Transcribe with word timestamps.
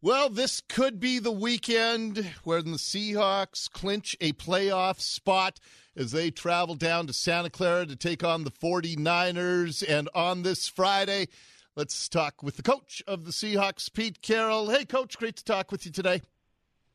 Well, 0.00 0.30
this 0.30 0.60
could 0.60 1.00
be 1.00 1.18
the 1.18 1.32
weekend 1.32 2.24
where 2.44 2.62
the 2.62 2.70
Seahawks 2.78 3.68
clinch 3.68 4.16
a 4.20 4.32
playoff 4.32 5.00
spot 5.00 5.58
as 5.96 6.12
they 6.12 6.30
travel 6.30 6.76
down 6.76 7.08
to 7.08 7.12
Santa 7.12 7.50
Clara 7.50 7.84
to 7.84 7.96
take 7.96 8.22
on 8.22 8.44
the 8.44 8.50
49ers. 8.52 9.82
And 9.88 10.08
on 10.14 10.44
this 10.44 10.68
Friday, 10.68 11.26
let's 11.74 12.08
talk 12.08 12.44
with 12.44 12.54
the 12.54 12.62
coach 12.62 13.02
of 13.08 13.24
the 13.24 13.32
Seahawks, 13.32 13.92
Pete 13.92 14.22
Carroll. 14.22 14.70
Hey, 14.70 14.84
coach, 14.84 15.18
great 15.18 15.34
to 15.34 15.44
talk 15.44 15.72
with 15.72 15.84
you 15.84 15.90
today. 15.90 16.22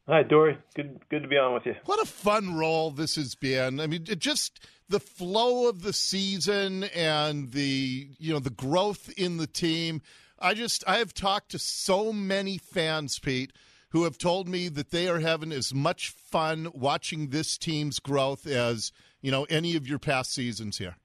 Hi, 0.07 0.23
Dori. 0.23 0.57
Good, 0.73 1.01
good 1.09 1.23
to 1.23 1.27
be 1.27 1.37
on 1.37 1.53
with 1.53 1.65
you. 1.65 1.75
What 1.83 2.01
a 2.01 2.05
fun 2.05 2.55
role 2.55 2.89
this 2.89 3.15
has 3.15 3.35
been. 3.35 3.81
I 3.81 3.87
mean, 3.87 4.05
it 4.07 4.19
just 4.19 4.65
the 4.87 5.01
flow 5.01 5.67
of 5.67 5.81
the 5.81 5.93
season 5.93 6.85
and 6.95 7.51
the 7.51 8.07
you 8.17 8.31
know 8.31 8.39
the 8.39 8.49
growth 8.49 9.11
in 9.17 9.37
the 9.37 9.47
team. 9.47 10.01
I 10.43 10.53
just 10.53 10.83
I 10.85 10.97
have 10.97 11.13
talked 11.13 11.51
to 11.51 11.59
so 11.59 12.11
many 12.11 12.57
fans, 12.57 13.17
Pete, 13.17 13.53
who 13.91 14.03
have 14.03 14.17
told 14.17 14.49
me 14.49 14.67
that 14.67 14.91
they 14.91 15.07
are 15.07 15.19
having 15.19 15.53
as 15.53 15.73
much 15.73 16.09
fun 16.09 16.67
watching 16.73 17.29
this 17.29 17.57
team's 17.57 17.99
growth 17.99 18.45
as 18.45 18.91
you 19.21 19.31
know 19.31 19.45
any 19.49 19.77
of 19.77 19.87
your 19.87 19.99
past 19.99 20.33
seasons 20.33 20.77
here. 20.77 20.97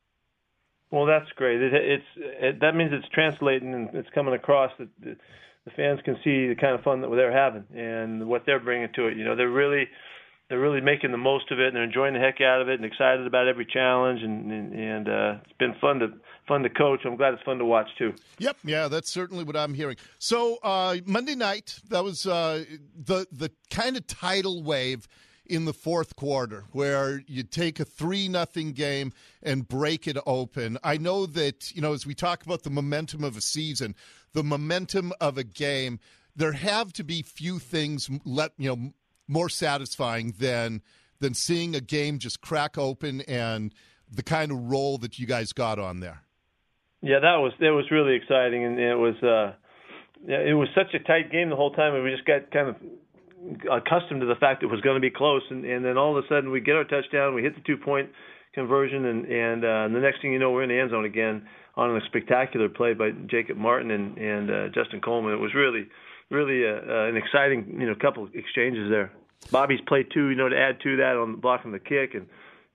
Well, 0.90 1.06
that's 1.06 1.30
great. 1.36 1.62
It, 1.62 1.72
it's 1.72 2.04
it, 2.16 2.60
that 2.60 2.74
means 2.74 2.90
it's 2.92 3.08
translating 3.14 3.74
and 3.74 3.88
it's 3.94 4.08
coming 4.12 4.34
across 4.34 4.72
that 4.80 4.88
the, 4.98 5.16
the 5.64 5.70
fans 5.76 6.00
can 6.04 6.16
see 6.24 6.48
the 6.48 6.56
kind 6.60 6.74
of 6.74 6.82
fun 6.82 7.00
that 7.02 7.10
they're 7.10 7.32
having 7.32 7.64
and 7.76 8.26
what 8.26 8.42
they're 8.44 8.58
bringing 8.58 8.88
to 8.96 9.06
it. 9.06 9.16
You 9.16 9.24
know, 9.24 9.36
they're 9.36 9.48
really 9.48 9.86
they're 10.48 10.58
really 10.58 10.80
making 10.80 11.10
the 11.10 11.18
most 11.18 11.50
of 11.50 11.60
it 11.60 11.68
and 11.68 11.76
they're 11.76 11.84
enjoying 11.84 12.14
the 12.14 12.20
heck 12.20 12.40
out 12.40 12.62
of 12.62 12.68
it 12.68 12.74
and 12.80 12.84
excited 12.84 13.26
about 13.26 13.48
every 13.48 13.66
challenge 13.66 14.22
and 14.22 14.50
and, 14.50 14.72
and 14.72 15.08
uh, 15.08 15.34
it's 15.44 15.58
been 15.58 15.74
fun 15.80 15.98
to 15.98 16.08
fun 16.46 16.62
to 16.62 16.70
coach. 16.70 17.00
I'm 17.04 17.16
glad 17.16 17.34
it's 17.34 17.42
fun 17.42 17.58
to 17.58 17.64
watch 17.64 17.88
too. 17.98 18.14
Yep, 18.38 18.56
yeah, 18.64 18.88
that's 18.88 19.10
certainly 19.10 19.44
what 19.44 19.56
I'm 19.56 19.74
hearing. 19.74 19.96
So 20.18 20.56
uh, 20.62 20.96
Monday 21.04 21.34
night, 21.34 21.78
that 21.90 22.02
was 22.02 22.26
uh, 22.26 22.64
the 22.96 23.26
the 23.30 23.50
kind 23.70 23.96
of 23.96 24.06
tidal 24.06 24.62
wave 24.62 25.06
in 25.44 25.64
the 25.64 25.72
fourth 25.72 26.14
quarter 26.16 26.64
where 26.72 27.22
you 27.26 27.42
take 27.42 27.80
a 27.80 27.84
three 27.84 28.28
nothing 28.28 28.72
game 28.72 29.12
and 29.42 29.66
break 29.66 30.06
it 30.06 30.18
open. 30.26 30.78
I 30.82 30.96
know 30.96 31.26
that 31.26 31.74
you 31.74 31.82
know 31.82 31.92
as 31.92 32.06
we 32.06 32.14
talk 32.14 32.44
about 32.44 32.62
the 32.62 32.70
momentum 32.70 33.22
of 33.22 33.36
a 33.36 33.42
season, 33.42 33.94
the 34.32 34.42
momentum 34.42 35.12
of 35.20 35.36
a 35.36 35.44
game. 35.44 36.00
There 36.36 36.52
have 36.52 36.92
to 36.92 37.02
be 37.02 37.22
few 37.22 37.58
things 37.58 38.08
let 38.24 38.52
you 38.58 38.68
know 38.68 38.92
more 39.28 39.48
satisfying 39.48 40.34
than 40.38 40.82
than 41.20 41.34
seeing 41.34 41.74
a 41.74 41.80
game 41.80 42.18
just 42.18 42.40
crack 42.40 42.78
open 42.78 43.20
and 43.22 43.74
the 44.10 44.22
kind 44.22 44.50
of 44.52 44.70
roll 44.70 44.98
that 44.98 45.18
you 45.18 45.26
guys 45.26 45.52
got 45.52 45.78
on 45.78 46.00
there. 46.00 46.22
Yeah, 47.02 47.20
that 47.20 47.36
was 47.36 47.52
that 47.60 47.72
was 47.72 47.90
really 47.90 48.16
exciting, 48.16 48.64
and 48.64 48.78
it 48.78 48.96
was 48.96 49.14
uh, 49.22 49.54
it 50.26 50.56
was 50.56 50.68
such 50.74 50.94
a 50.94 50.98
tight 50.98 51.30
game 51.30 51.50
the 51.50 51.56
whole 51.56 51.72
time, 51.72 51.94
and 51.94 52.02
we 52.02 52.10
just 52.10 52.24
got 52.24 52.50
kind 52.50 52.68
of 52.68 52.76
accustomed 53.70 54.20
to 54.20 54.26
the 54.26 54.34
fact 54.34 54.62
it 54.62 54.66
was 54.66 54.80
going 54.80 54.96
to 54.96 55.00
be 55.00 55.10
close, 55.10 55.42
and, 55.50 55.64
and 55.64 55.84
then 55.84 55.96
all 55.96 56.16
of 56.16 56.24
a 56.24 56.26
sudden 56.28 56.50
we 56.50 56.60
get 56.60 56.74
our 56.74 56.84
touchdown, 56.84 57.34
we 57.34 57.42
hit 57.42 57.54
the 57.54 57.62
two 57.62 57.76
point 57.76 58.10
conversion, 58.52 59.04
and 59.04 59.26
and 59.26 59.64
uh, 59.64 59.86
the 59.94 60.00
next 60.00 60.22
thing 60.22 60.32
you 60.32 60.40
know 60.40 60.50
we're 60.50 60.64
in 60.64 60.70
the 60.70 60.78
end 60.78 60.90
zone 60.90 61.04
again 61.04 61.46
on 61.76 61.96
a 61.96 62.00
spectacular 62.06 62.68
play 62.68 62.94
by 62.94 63.10
Jacob 63.30 63.56
Martin 63.56 63.92
and 63.92 64.18
and 64.18 64.50
uh, 64.50 64.68
Justin 64.74 65.00
Coleman. 65.00 65.32
It 65.32 65.40
was 65.40 65.54
really 65.54 65.86
really 66.30 66.66
uh, 66.66 66.80
uh, 66.88 67.08
an 67.08 67.16
exciting 67.16 67.80
you 67.80 67.86
know 67.86 67.94
couple 67.94 68.24
of 68.24 68.34
exchanges 68.34 68.90
there. 68.90 69.12
Bobby's 69.50 69.80
played 69.86 70.06
too, 70.12 70.28
you 70.30 70.34
know, 70.34 70.48
to 70.48 70.58
add 70.58 70.80
to 70.82 70.96
that 70.96 71.16
on 71.16 71.36
blocking 71.36 71.72
the 71.72 71.78
kick 71.78 72.14
and 72.14 72.26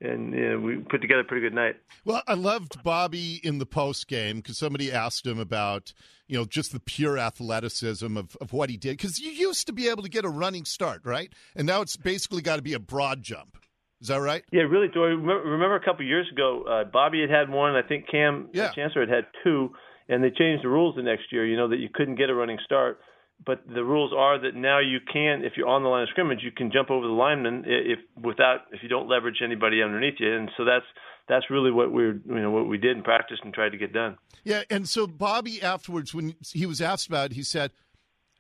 and 0.01 0.33
you 0.33 0.49
know, 0.49 0.59
we 0.59 0.75
put 0.77 1.01
together 1.01 1.21
a 1.21 1.23
pretty 1.23 1.41
good 1.41 1.53
night. 1.53 1.77
Well, 2.03 2.21
I 2.27 2.33
loved 2.33 2.83
Bobby 2.83 3.39
in 3.41 3.59
the 3.59 3.65
post 3.65 4.07
game 4.07 4.37
because 4.37 4.57
somebody 4.57 4.91
asked 4.91 5.25
him 5.25 5.39
about 5.39 5.93
you 6.27 6.37
know 6.37 6.45
just 6.45 6.73
the 6.73 6.79
pure 6.79 7.17
athleticism 7.17 8.17
of, 8.17 8.35
of 8.41 8.53
what 8.53 8.69
he 8.69 8.77
did 8.77 8.97
because 8.97 9.19
you 9.19 9.31
used 9.31 9.67
to 9.67 9.73
be 9.73 9.87
able 9.87 10.03
to 10.03 10.09
get 10.09 10.25
a 10.25 10.29
running 10.29 10.65
start, 10.65 11.01
right? 11.05 11.31
And 11.55 11.65
now 11.65 11.81
it's 11.81 11.97
basically 11.97 12.41
got 12.41 12.57
to 12.57 12.61
be 12.61 12.73
a 12.73 12.79
broad 12.79 13.23
jump. 13.23 13.57
Is 14.01 14.09
that 14.09 14.19
right? 14.19 14.43
Yeah, 14.51 14.63
really, 14.63 14.89
Do 14.89 15.05
I 15.05 15.07
remember 15.07 15.75
a 15.75 15.79
couple 15.79 16.01
of 16.01 16.07
years 16.07 16.27
ago, 16.29 16.63
uh, 16.63 16.83
Bobby 16.83 17.21
had 17.21 17.29
had 17.29 17.49
one. 17.49 17.73
I 17.75 17.81
think 17.81 18.05
Kam 18.11 18.49
yeah. 18.51 18.71
Chancellor 18.71 19.05
had 19.05 19.09
had 19.09 19.25
two, 19.45 19.71
and 20.09 20.21
they 20.21 20.29
changed 20.29 20.65
the 20.65 20.67
rules 20.67 20.97
the 20.97 21.03
next 21.03 21.31
year. 21.31 21.45
You 21.45 21.55
know 21.55 21.69
that 21.69 21.77
you 21.77 21.87
couldn't 21.93 22.15
get 22.15 22.29
a 22.29 22.35
running 22.35 22.57
start 22.65 22.99
but 23.45 23.61
the 23.67 23.83
rules 23.83 24.13
are 24.15 24.39
that 24.39 24.55
now 24.55 24.79
you 24.79 24.99
can, 25.11 25.43
if 25.43 25.53
you're 25.55 25.67
on 25.67 25.83
the 25.83 25.89
line 25.89 26.03
of 26.03 26.09
scrimmage, 26.09 26.39
you 26.41 26.51
can 26.51 26.71
jump 26.71 26.89
over 26.89 27.05
the 27.05 27.13
lineman 27.13 27.63
if 27.65 27.99
without 28.21 28.61
if 28.71 28.83
you 28.83 28.89
don't 28.89 29.07
leverage 29.07 29.41
anybody 29.43 29.81
underneath 29.81 30.15
you, 30.19 30.35
and 30.35 30.49
so 30.57 30.65
that's 30.65 30.85
that's 31.27 31.49
really 31.49 31.71
what 31.71 31.91
we 31.91 32.03
you 32.03 32.21
know 32.25 32.51
what 32.51 32.67
we 32.67 32.77
did 32.77 32.97
in 32.97 33.03
practice 33.03 33.39
and 33.43 33.53
tried 33.53 33.69
to 33.69 33.77
get 33.77 33.93
done. 33.93 34.17
Yeah, 34.43 34.63
and 34.69 34.87
so 34.87 35.07
Bobby 35.07 35.61
afterwards, 35.61 36.13
when 36.13 36.35
he 36.51 36.65
was 36.65 36.81
asked 36.81 37.07
about 37.07 37.31
it, 37.31 37.33
he 37.33 37.43
said, 37.43 37.71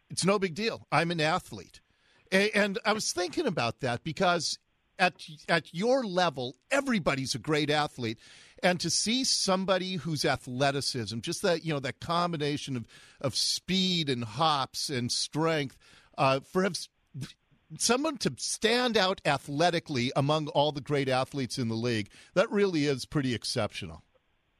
"It's 0.09 0.25
no 0.25 0.39
big 0.39 0.55
deal. 0.55 0.87
I'm 0.91 1.11
an 1.11 1.21
athlete," 1.21 1.81
and 2.31 2.79
I 2.85 2.93
was 2.93 3.11
thinking 3.11 3.47
about 3.47 3.79
that 3.81 4.03
because 4.03 4.59
at 4.99 5.13
at 5.49 5.73
your 5.73 6.05
level, 6.05 6.55
everybody's 6.71 7.35
a 7.35 7.39
great 7.39 7.69
athlete, 7.69 8.19
and 8.63 8.79
to 8.79 8.89
see 8.89 9.23
somebody 9.23 9.95
whose 9.95 10.25
athleticism, 10.25 11.19
just 11.19 11.41
that 11.41 11.63
you 11.65 11.73
know 11.73 11.79
that 11.81 11.99
combination 11.99 12.75
of 12.77 12.85
of 13.21 13.35
speed 13.35 14.09
and 14.09 14.23
hops 14.23 14.89
and 14.89 15.11
strength, 15.11 15.77
uh, 16.17 16.39
for 16.39 16.67
someone 17.77 18.17
to 18.17 18.33
stand 18.37 18.97
out 18.97 19.21
athletically 19.25 20.11
among 20.15 20.47
all 20.49 20.71
the 20.71 20.81
great 20.81 21.09
athletes 21.09 21.57
in 21.57 21.67
the 21.67 21.75
league, 21.75 22.09
that 22.33 22.49
really 22.51 22.85
is 22.85 23.05
pretty 23.05 23.33
exceptional. 23.35 24.03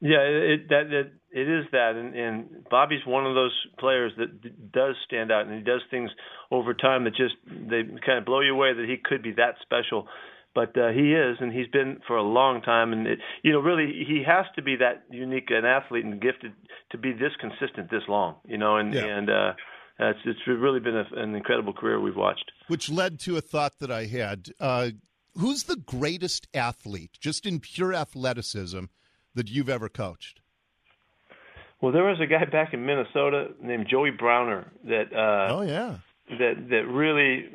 Yeah, 0.00 0.20
it 0.20 0.68
that 0.68 0.92
it, 0.92 1.12
it 1.30 1.48
is 1.48 1.64
that, 1.72 1.94
and, 1.96 2.14
and 2.14 2.68
Bobby's 2.68 3.06
one 3.06 3.24
of 3.24 3.34
those 3.34 3.56
players 3.78 4.12
that 4.18 4.70
does 4.70 4.96
stand 5.06 5.32
out, 5.32 5.46
and 5.46 5.54
he 5.54 5.62
does 5.62 5.80
things 5.90 6.10
over 6.50 6.74
time 6.74 7.04
that 7.04 7.16
just 7.16 7.34
they 7.46 7.84
kind 8.04 8.18
of 8.18 8.26
blow 8.26 8.40
you 8.40 8.52
away 8.52 8.74
that 8.74 8.86
he 8.86 8.96
could 9.02 9.22
be 9.22 9.32
that 9.32 9.54
special 9.62 10.06
but 10.54 10.76
uh, 10.78 10.90
he 10.90 11.12
is, 11.12 11.36
and 11.40 11.52
he's 11.52 11.66
been 11.66 12.00
for 12.06 12.16
a 12.16 12.22
long 12.22 12.62
time. 12.62 12.92
And 12.92 13.06
it, 13.06 13.18
you 13.42 13.52
know, 13.52 13.60
really, 13.60 14.04
he 14.06 14.22
has 14.26 14.46
to 14.56 14.62
be 14.62 14.76
that 14.76 15.04
unique 15.10 15.50
an 15.50 15.64
athlete 15.64 16.04
and 16.04 16.20
gifted 16.20 16.52
to 16.92 16.98
be 16.98 17.12
this 17.12 17.32
consistent 17.40 17.90
this 17.90 18.02
long. 18.08 18.36
You 18.46 18.58
know, 18.58 18.76
and 18.76 18.94
yeah. 18.94 19.04
and 19.04 19.30
uh, 19.30 19.52
it's 19.98 20.20
it's 20.24 20.40
really 20.46 20.80
been 20.80 20.96
a, 20.96 21.06
an 21.16 21.34
incredible 21.34 21.72
career 21.72 22.00
we've 22.00 22.16
watched. 22.16 22.50
Which 22.68 22.88
led 22.88 23.18
to 23.20 23.36
a 23.36 23.40
thought 23.40 23.78
that 23.80 23.90
I 23.90 24.06
had: 24.06 24.50
uh, 24.60 24.90
Who's 25.34 25.64
the 25.64 25.76
greatest 25.76 26.46
athlete, 26.54 27.18
just 27.20 27.46
in 27.46 27.58
pure 27.60 27.92
athleticism, 27.92 28.84
that 29.34 29.50
you've 29.50 29.68
ever 29.68 29.88
coached? 29.88 30.40
Well, 31.80 31.92
there 31.92 32.04
was 32.04 32.18
a 32.20 32.26
guy 32.26 32.44
back 32.44 32.72
in 32.72 32.86
Minnesota 32.86 33.48
named 33.60 33.88
Joey 33.90 34.10
Browner 34.10 34.72
that. 34.84 35.12
Uh, 35.12 35.54
oh 35.54 35.62
yeah. 35.62 35.98
That 36.38 36.68
that 36.70 36.86
really 36.86 37.50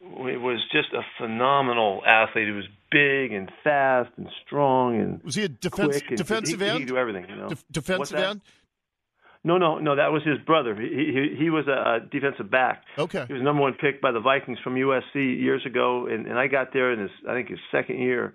was 0.00 0.64
just 0.72 0.92
a 0.92 1.02
phenomenal 1.18 2.02
athlete. 2.06 2.46
He 2.46 2.52
was 2.52 2.68
big 2.90 3.32
and 3.32 3.50
fast 3.62 4.10
and 4.16 4.28
strong 4.46 5.00
and 5.00 5.22
was 5.22 5.34
he 5.34 5.44
a 5.44 5.48
defense, 5.48 6.00
defensive 6.16 6.60
he, 6.60 6.66
end? 6.66 6.78
He 6.78 6.84
could 6.84 6.94
do 6.94 6.96
everything. 6.96 7.26
You 7.28 7.36
know, 7.36 7.50
defensive 7.70 8.18
end. 8.18 8.40
No, 9.44 9.56
no, 9.56 9.78
no. 9.78 9.96
That 9.96 10.12
was 10.12 10.22
his 10.24 10.38
brother. 10.44 10.74
He 10.74 10.88
he, 10.88 11.44
he 11.44 11.50
was 11.50 11.66
a, 11.68 12.00
defensive 12.10 12.50
back. 12.50 12.82
Okay. 12.98 13.24
He 13.26 13.32
was 13.32 13.42
number 13.42 13.62
one 13.62 13.74
pick 13.74 14.00
by 14.00 14.12
the 14.12 14.20
Vikings 14.20 14.58
from 14.62 14.74
USC 14.74 15.14
years 15.14 15.64
ago, 15.64 16.06
and, 16.06 16.26
and 16.26 16.38
I 16.38 16.48
got 16.48 16.72
there 16.72 16.92
in 16.92 17.00
his 17.00 17.10
I 17.28 17.34
think 17.34 17.48
his 17.48 17.58
second 17.70 18.00
year, 18.00 18.34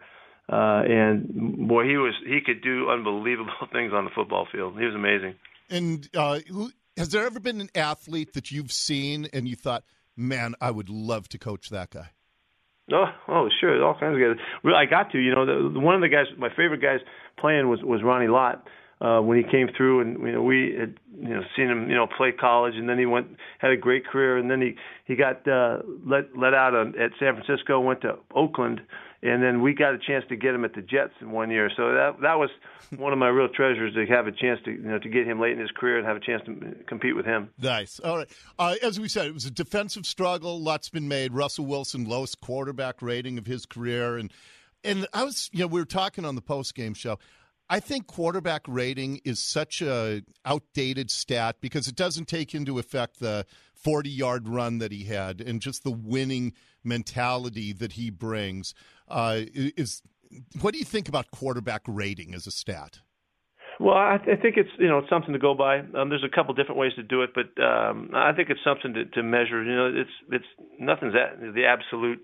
uh, 0.52 0.82
and 0.88 1.68
boy, 1.68 1.86
he 1.86 1.98
was 1.98 2.14
he 2.26 2.40
could 2.46 2.62
do 2.62 2.90
unbelievable 2.90 3.54
things 3.72 3.92
on 3.94 4.06
the 4.06 4.12
football 4.16 4.48
field. 4.52 4.78
He 4.80 4.86
was 4.86 4.96
amazing. 4.96 5.36
And 5.70 6.08
uh, 6.16 6.40
who, 6.50 6.72
has 6.98 7.10
there 7.10 7.26
ever 7.26 7.40
been 7.40 7.62
an 7.62 7.70
athlete 7.76 8.34
that 8.34 8.52
you've 8.52 8.72
seen 8.72 9.28
and 9.34 9.48
you 9.48 9.56
thought? 9.56 9.84
Man, 10.16 10.56
I 10.62 10.72
would 10.72 10.90
love 10.90 11.28
to 11.30 11.38
coach 11.38 11.70
that 11.70 11.92
guy. 11.92 12.10
Oh, 12.92 13.06
oh, 13.30 13.50
sure, 13.62 13.84
all 13.84 13.98
kinds 13.98 14.16
of 14.16 14.22
guys. 14.22 14.74
I 14.76 14.86
got 14.86 15.12
to, 15.12 15.18
you 15.18 15.34
know, 15.34 15.46
the, 15.46 15.80
one 15.80 15.96
of 15.96 16.02
the 16.02 16.10
guys, 16.10 16.26
my 16.38 16.50
favorite 16.50 16.82
guys 16.82 17.00
playing 17.40 17.70
was 17.70 17.80
was 17.82 18.02
Ronnie 18.04 18.28
Lott. 18.28 18.68
Uh, 19.04 19.20
when 19.20 19.38
he 19.38 19.44
came 19.44 19.68
through, 19.76 20.00
and 20.00 20.18
you 20.22 20.32
know, 20.32 20.42
we 20.42 20.74
had 20.80 20.98
you 21.20 21.28
know 21.28 21.42
seen 21.58 21.68
him, 21.68 21.90
you 21.90 21.96
know, 21.96 22.08
play 22.08 22.32
college, 22.32 22.76
and 22.76 22.88
then 22.88 22.98
he 22.98 23.06
went 23.06 23.28
had 23.60 23.72
a 23.72 23.76
great 23.76 24.08
career, 24.08 24.38
and 24.38 24.50
then 24.50 24.62
he 24.62 24.76
he 25.04 25.18
got 25.18 25.46
uh, 25.46 25.80
let 26.06 26.38
let 26.38 26.54
out 26.54 26.74
on, 26.74 26.98
at 26.98 27.12
San 27.20 27.36
Francisco, 27.36 27.82
went 27.82 28.00
to 28.02 28.18
Oakland, 28.34 28.80
and 29.22 29.44
then 29.44 29.62
we 29.62 29.74
got 29.74 29.94
a 29.94 29.98
chance 29.98 30.24
to 30.30 30.38
get 30.38 30.54
him 30.54 30.64
at 30.64 30.74
the 30.74 30.82
Jets 30.82 31.14
in 31.20 31.32
one 31.32 31.50
year. 31.52 31.70
So 31.76 31.92
that 31.94 32.22
that 32.22 32.36
was 32.36 32.50
one 32.96 33.12
of 33.12 33.20
my 33.20 33.28
real 33.28 33.50
treasures 33.50 33.94
to 33.94 34.06
have 34.06 34.28
a 34.28 34.32
chance 34.32 34.62
to 34.64 34.72
you 34.72 34.78
know 34.78 35.00
to 35.00 35.10
get 35.10 35.26
him 35.26 35.38
late 35.38 35.52
in 35.52 35.60
his 35.60 35.72
career 35.72 35.98
and 35.98 36.08
have 36.08 36.16
a 36.16 36.22
chance 36.22 36.42
to 36.46 36.76
compete 36.88 37.16
with 37.16 37.26
him. 37.26 37.50
Nice. 37.60 38.00
All 38.00 38.18
right. 38.18 38.30
Uh, 38.58 38.76
as 38.82 39.02
we 39.02 39.10
said, 39.10 39.28
it 39.28 39.34
was 39.34 39.46
a 39.46 39.52
defensive 39.52 40.06
struggle. 40.06 40.62
Lots 40.62 40.88
been 40.90 41.10
made. 41.10 41.34
Russell 41.34 41.66
Wilson 41.66 42.06
lowest 42.06 42.40
quarterback 42.40 43.02
rating 43.02 43.38
of 43.38 43.46
his 43.46 43.66
career, 43.66 44.18
and 44.18 44.32
and 44.84 45.08
I 45.14 45.24
was 45.24 45.50
you 45.52 45.60
know 45.60 45.68
we 45.68 45.82
were 45.82 45.86
talking 45.86 46.26
on 46.26 46.36
the 46.36 46.42
post 46.42 46.76
game 46.76 46.94
show. 46.94 47.18
I 47.70 47.80
think 47.80 48.08
quarterback 48.08 48.62
rating 48.68 49.22
is 49.24 49.40
such 49.40 49.82
a 49.82 50.24
outdated 50.46 51.10
stat 51.10 51.58
because 51.62 51.88
it 51.88 51.96
doesn't 51.96 52.28
take 52.28 52.54
into 52.54 52.78
effect 52.78 53.20
the 53.20 53.46
40 53.74 54.10
yard 54.10 54.48
run 54.48 54.80
that 54.80 54.92
he 54.92 55.06
had 55.06 55.42
and 55.42 55.62
just 55.62 55.84
the 55.84 55.92
winning 55.92 56.54
mentality 56.84 57.74
that 57.74 57.94
he 57.94 58.10
brings. 58.10 58.74
Uh, 59.08 59.42
is 59.56 60.02
what 60.62 60.74
do 60.74 60.80
you 60.80 60.86
think 60.86 61.08
about 61.08 61.32
quarterback 61.32 61.82
rating 61.88 62.34
as 62.34 62.48
a 62.48 62.52
stat? 62.52 63.00
Well, 63.80 63.96
I, 63.96 64.18
th- 64.24 64.38
I 64.38 64.42
think 64.42 64.58
it's 64.58 64.70
you 64.78 64.88
know 64.88 65.00
it's 65.00 65.10
something 65.10 65.34
to 65.34 65.40
go 65.40 65.54
by. 65.56 65.80
Um, 65.80 66.10
there's 66.10 66.24
a 66.24 66.34
couple 66.34 66.54
different 66.54 66.80
ways 66.80 66.94
to 66.96 67.04
do 67.04 67.24
it, 67.24 67.32
but 67.34 67.52
um, 67.62 68.12
I 68.14 68.32
think 68.34 68.50
it's 68.50 68.64
something 68.64 68.94
to, 68.94 69.06
to 69.06 69.24
measure. 69.24 69.64
You 69.64 69.76
know, 69.76 69.92
it's 69.96 70.10
it's 70.32 70.46
nothing's 70.80 71.14
that, 71.14 71.40
the 71.40 71.66
absolute 71.66 72.24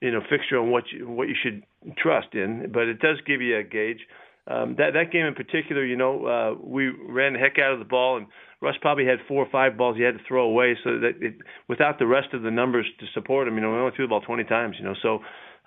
you 0.00 0.10
know 0.10 0.20
fixture 0.28 0.58
on 0.58 0.70
what 0.70 0.84
you 0.92 1.08
what 1.08 1.28
you 1.28 1.34
should 1.40 1.64
trust 1.96 2.34
in, 2.34 2.70
but 2.72 2.82
it 2.82 3.00
does 3.00 3.16
give 3.26 3.40
you 3.40 3.58
a 3.58 3.62
gauge. 3.62 4.00
Um, 4.46 4.74
that 4.78 4.92
that 4.94 5.12
game 5.12 5.26
in 5.26 5.34
particular, 5.34 5.84
you 5.84 5.96
know, 5.96 6.26
uh, 6.26 6.54
we 6.62 6.88
ran 6.88 7.34
the 7.34 7.38
heck 7.38 7.58
out 7.58 7.72
of 7.72 7.78
the 7.78 7.84
ball, 7.84 8.16
and 8.16 8.26
Russ 8.60 8.74
probably 8.80 9.04
had 9.04 9.18
four 9.28 9.44
or 9.44 9.50
five 9.50 9.76
balls 9.76 9.96
he 9.96 10.02
had 10.02 10.18
to 10.18 10.24
throw 10.26 10.44
away, 10.44 10.76
so 10.82 10.98
that 10.98 11.12
it, 11.20 11.34
without 11.68 11.98
the 11.98 12.06
rest 12.06 12.28
of 12.32 12.42
the 12.42 12.50
numbers 12.50 12.86
to 12.98 13.06
support 13.14 13.46
him, 13.46 13.54
you 13.54 13.60
know, 13.60 13.70
we 13.70 13.78
only 13.78 13.92
threw 13.94 14.06
the 14.06 14.10
ball 14.10 14.22
20 14.22 14.44
times, 14.44 14.76
you 14.78 14.84
know, 14.84 14.94
so 15.02 15.20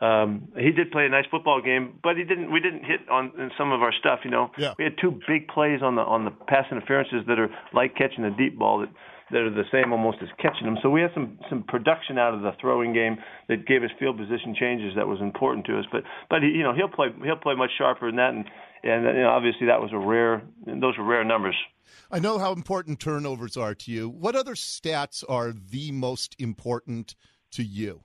um, 0.03 0.49
he 0.57 0.71
did 0.71 0.91
play 0.91 1.05
a 1.05 1.09
nice 1.09 1.25
football 1.31 1.61
game, 1.61 1.99
but 2.03 2.17
he 2.17 2.23
didn't. 2.23 2.51
We 2.51 2.59
didn't 2.59 2.83
hit 2.83 3.07
on 3.09 3.31
in 3.39 3.51
some 3.57 3.71
of 3.71 3.81
our 3.81 3.93
stuff. 3.93 4.19
You 4.25 4.31
know, 4.31 4.51
yeah. 4.57 4.73
we 4.77 4.83
had 4.83 4.95
two 4.99 5.19
big 5.27 5.47
plays 5.47 5.81
on 5.81 5.95
the 5.95 6.01
on 6.01 6.25
the 6.25 6.31
pass 6.31 6.65
interferences 6.71 7.23
that 7.27 7.39
are 7.39 7.49
like 7.73 7.95
catching 7.95 8.25
a 8.25 8.35
deep 8.35 8.59
ball 8.59 8.79
that 8.79 8.89
that 9.31 9.41
are 9.41 9.49
the 9.49 9.63
same 9.71 9.91
almost 9.91 10.17
as 10.21 10.29
catching 10.41 10.65
them. 10.65 10.77
So 10.81 10.89
we 10.89 11.01
had 11.01 11.11
some 11.13 11.39
some 11.49 11.63
production 11.63 12.17
out 12.17 12.33
of 12.33 12.41
the 12.41 12.51
throwing 12.59 12.93
game 12.93 13.17
that 13.47 13.65
gave 13.65 13.83
us 13.83 13.89
field 13.99 14.17
position 14.17 14.55
changes 14.57 14.93
that 14.95 15.07
was 15.07 15.19
important 15.21 15.65
to 15.67 15.79
us. 15.79 15.85
But 15.91 16.03
but 16.29 16.43
he, 16.43 16.49
you 16.49 16.63
know 16.63 16.73
he'll 16.73 16.89
play 16.89 17.07
he'll 17.23 17.37
play 17.37 17.55
much 17.55 17.71
sharper 17.77 18.07
than 18.07 18.17
that, 18.17 18.33
and 18.33 18.45
and 18.83 19.05
you 19.05 19.23
know, 19.23 19.29
obviously 19.29 19.67
that 19.67 19.81
was 19.81 19.91
a 19.93 19.97
rare 19.97 20.43
those 20.65 20.97
were 20.97 21.05
rare 21.05 21.23
numbers. 21.23 21.55
I 22.11 22.19
know 22.19 22.37
how 22.37 22.53
important 22.53 22.99
turnovers 22.99 23.57
are 23.57 23.75
to 23.75 23.91
you. 23.91 24.09
What 24.09 24.35
other 24.35 24.53
stats 24.53 25.23
are 25.27 25.51
the 25.51 25.91
most 25.91 26.35
important 26.39 27.15
to 27.51 27.63
you? 27.63 28.01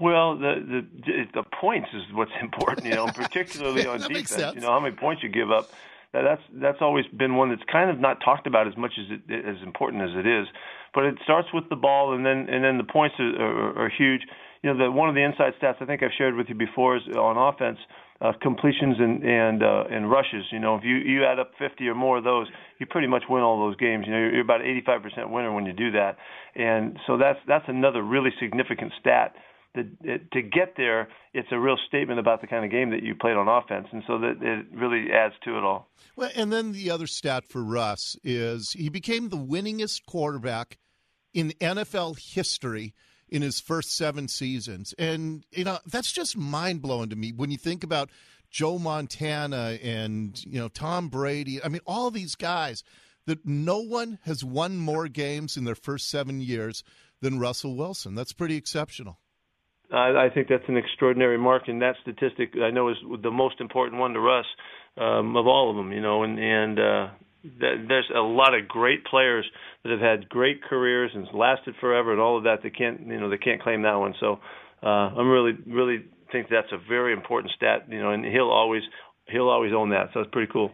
Well, 0.00 0.38
the 0.38 0.86
the 1.06 1.24
the 1.34 1.42
points 1.60 1.88
is 1.92 2.02
what's 2.12 2.30
important, 2.40 2.86
you 2.86 2.94
know, 2.94 3.06
particularly 3.06 3.86
on 3.86 4.00
defense. 4.00 4.54
You 4.54 4.60
know 4.60 4.70
how 4.72 4.80
many 4.80 4.94
points 4.94 5.22
you 5.22 5.28
give 5.28 5.50
up. 5.50 5.70
That's 6.12 6.40
that's 6.54 6.78
always 6.80 7.04
been 7.16 7.36
one 7.36 7.50
that's 7.50 7.62
kind 7.70 7.90
of 7.90 8.00
not 8.00 8.18
talked 8.24 8.46
about 8.46 8.66
as 8.66 8.76
much 8.76 8.92
as 8.98 9.18
it 9.28 9.44
as 9.44 9.56
important 9.62 10.02
as 10.02 10.10
it 10.16 10.26
is. 10.26 10.46
But 10.94 11.04
it 11.04 11.16
starts 11.22 11.48
with 11.52 11.64
the 11.68 11.76
ball, 11.76 12.14
and 12.14 12.24
then 12.24 12.48
and 12.48 12.64
then 12.64 12.78
the 12.78 12.90
points 12.90 13.16
are, 13.18 13.36
are, 13.36 13.84
are 13.84 13.90
huge. 13.90 14.22
You 14.62 14.72
know, 14.72 14.86
the 14.86 14.90
one 14.90 15.08
of 15.10 15.14
the 15.14 15.22
inside 15.22 15.52
stats 15.60 15.82
I 15.82 15.84
think 15.84 16.02
I've 16.02 16.16
shared 16.16 16.34
with 16.34 16.48
you 16.48 16.54
before 16.54 16.96
is 16.96 17.02
on 17.14 17.36
offense. 17.36 17.78
Uh, 18.20 18.32
completions 18.42 18.96
and 18.98 19.22
and 19.22 19.62
uh, 19.62 19.84
and 19.92 20.10
rushes. 20.10 20.44
You 20.50 20.58
know, 20.58 20.74
if 20.74 20.82
you 20.82 20.96
you 20.96 21.24
add 21.24 21.38
up 21.38 21.52
50 21.56 21.86
or 21.86 21.94
more 21.94 22.18
of 22.18 22.24
those, 22.24 22.48
you 22.80 22.86
pretty 22.86 23.06
much 23.06 23.22
win 23.30 23.42
all 23.42 23.60
those 23.60 23.76
games. 23.76 24.06
You 24.06 24.12
know, 24.12 24.18
you're, 24.18 24.32
you're 24.32 24.42
about 24.42 24.62
85% 24.62 25.30
winner 25.30 25.52
when 25.52 25.66
you 25.66 25.72
do 25.72 25.92
that, 25.92 26.16
and 26.56 26.98
so 27.06 27.16
that's 27.16 27.38
that's 27.46 27.66
another 27.68 28.02
really 28.02 28.30
significant 28.40 28.92
stat 28.98 29.34
the, 29.78 30.12
it, 30.12 30.30
to 30.32 30.42
get 30.42 30.74
there, 30.76 31.08
it's 31.32 31.48
a 31.50 31.58
real 31.58 31.76
statement 31.86 32.18
about 32.18 32.40
the 32.40 32.46
kind 32.46 32.64
of 32.64 32.70
game 32.70 32.90
that 32.90 33.02
you 33.02 33.14
played 33.14 33.36
on 33.36 33.48
offense, 33.48 33.86
and 33.92 34.02
so 34.06 34.18
that 34.18 34.36
it 34.40 34.66
really 34.72 35.12
adds 35.12 35.34
to 35.44 35.56
it 35.56 35.64
all. 35.64 35.88
Well, 36.16 36.30
and 36.34 36.52
then 36.52 36.72
the 36.72 36.90
other 36.90 37.06
stat 37.06 37.44
for 37.44 37.62
Russ 37.62 38.16
is 38.24 38.72
he 38.72 38.88
became 38.88 39.28
the 39.28 39.36
winningest 39.36 40.04
quarterback 40.06 40.78
in 41.32 41.50
NFL 41.60 42.18
history 42.18 42.94
in 43.28 43.42
his 43.42 43.60
first 43.60 43.94
seven 43.96 44.26
seasons, 44.28 44.94
and 44.98 45.44
you 45.52 45.64
know 45.64 45.78
that's 45.86 46.12
just 46.12 46.36
mind 46.36 46.82
blowing 46.82 47.10
to 47.10 47.16
me 47.16 47.32
when 47.32 47.50
you 47.50 47.58
think 47.58 47.84
about 47.84 48.10
Joe 48.50 48.78
Montana 48.78 49.78
and 49.82 50.42
you 50.44 50.58
know 50.58 50.68
Tom 50.68 51.08
Brady. 51.08 51.62
I 51.62 51.68
mean, 51.68 51.82
all 51.86 52.10
these 52.10 52.34
guys 52.34 52.82
that 53.26 53.44
no 53.46 53.80
one 53.80 54.18
has 54.24 54.42
won 54.42 54.78
more 54.78 55.06
games 55.06 55.58
in 55.58 55.64
their 55.64 55.74
first 55.74 56.08
seven 56.08 56.40
years 56.40 56.82
than 57.20 57.38
Russell 57.38 57.76
Wilson. 57.76 58.14
That's 58.14 58.32
pretty 58.32 58.56
exceptional. 58.56 59.18
I, 59.92 60.26
I 60.26 60.30
think 60.32 60.48
that's 60.48 60.68
an 60.68 60.76
extraordinary 60.76 61.38
mark, 61.38 61.68
and 61.68 61.80
that 61.82 61.96
statistic 62.02 62.54
I 62.62 62.70
know 62.70 62.88
is 62.90 62.96
the 63.22 63.30
most 63.30 63.60
important 63.60 64.00
one 64.00 64.12
to 64.12 64.20
Russ 64.20 64.46
um, 64.96 65.36
of 65.36 65.46
all 65.46 65.70
of 65.70 65.76
them. 65.76 65.92
You 65.92 66.00
know, 66.00 66.22
and 66.22 66.38
and 66.38 66.78
uh, 66.78 67.08
th- 67.42 67.88
there's 67.88 68.10
a 68.14 68.20
lot 68.20 68.54
of 68.54 68.68
great 68.68 69.04
players 69.04 69.46
that 69.82 69.90
have 69.90 70.00
had 70.00 70.28
great 70.28 70.62
careers 70.62 71.10
and 71.14 71.26
lasted 71.32 71.74
forever, 71.80 72.12
and 72.12 72.20
all 72.20 72.36
of 72.36 72.44
that. 72.44 72.62
They 72.62 72.70
can't, 72.70 73.06
you 73.06 73.18
know, 73.18 73.30
they 73.30 73.38
can't 73.38 73.62
claim 73.62 73.82
that 73.82 73.94
one. 73.94 74.14
So 74.20 74.40
uh, 74.82 74.86
I'm 74.86 75.28
really, 75.28 75.52
really 75.66 76.04
think 76.32 76.48
that's 76.50 76.72
a 76.72 76.78
very 76.88 77.12
important 77.12 77.52
stat. 77.56 77.86
You 77.88 78.00
know, 78.00 78.10
and 78.10 78.24
he'll 78.24 78.50
always 78.50 78.82
he'll 79.26 79.48
always 79.48 79.72
own 79.72 79.90
that. 79.90 80.10
So 80.12 80.20
it's 80.20 80.30
pretty 80.30 80.52
cool. 80.52 80.72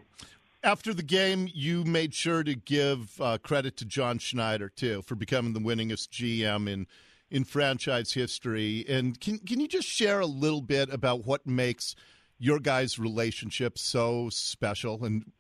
After 0.62 0.94
the 0.94 1.02
game, 1.02 1.48
you 1.52 1.84
made 1.84 2.14
sure 2.14 2.42
to 2.42 2.54
give 2.54 3.20
uh, 3.20 3.36
credit 3.42 3.76
to 3.76 3.84
John 3.84 4.18
Schneider 4.18 4.70
too 4.70 5.02
for 5.02 5.14
becoming 5.14 5.52
the 5.52 5.60
winningest 5.60 6.08
GM 6.08 6.68
in 6.68 6.86
in 7.34 7.42
franchise 7.42 8.12
history. 8.12 8.84
And 8.88 9.20
can 9.20 9.38
can 9.38 9.60
you 9.60 9.66
just 9.66 9.88
share 9.88 10.20
a 10.20 10.26
little 10.26 10.62
bit 10.62 10.88
about 10.90 11.26
what 11.26 11.46
makes 11.46 11.96
your 12.38 12.60
guys' 12.60 12.96
relationship 12.96 13.76
so 13.76 14.28
special 14.30 15.04
and 15.04 15.32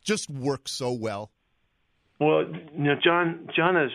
just 0.00 0.30
works 0.30 0.70
so 0.70 0.92
well? 0.92 1.32
Well, 2.20 2.44
you 2.46 2.84
know, 2.84 2.94
John 3.02 3.48
John 3.54 3.76
is 3.76 3.90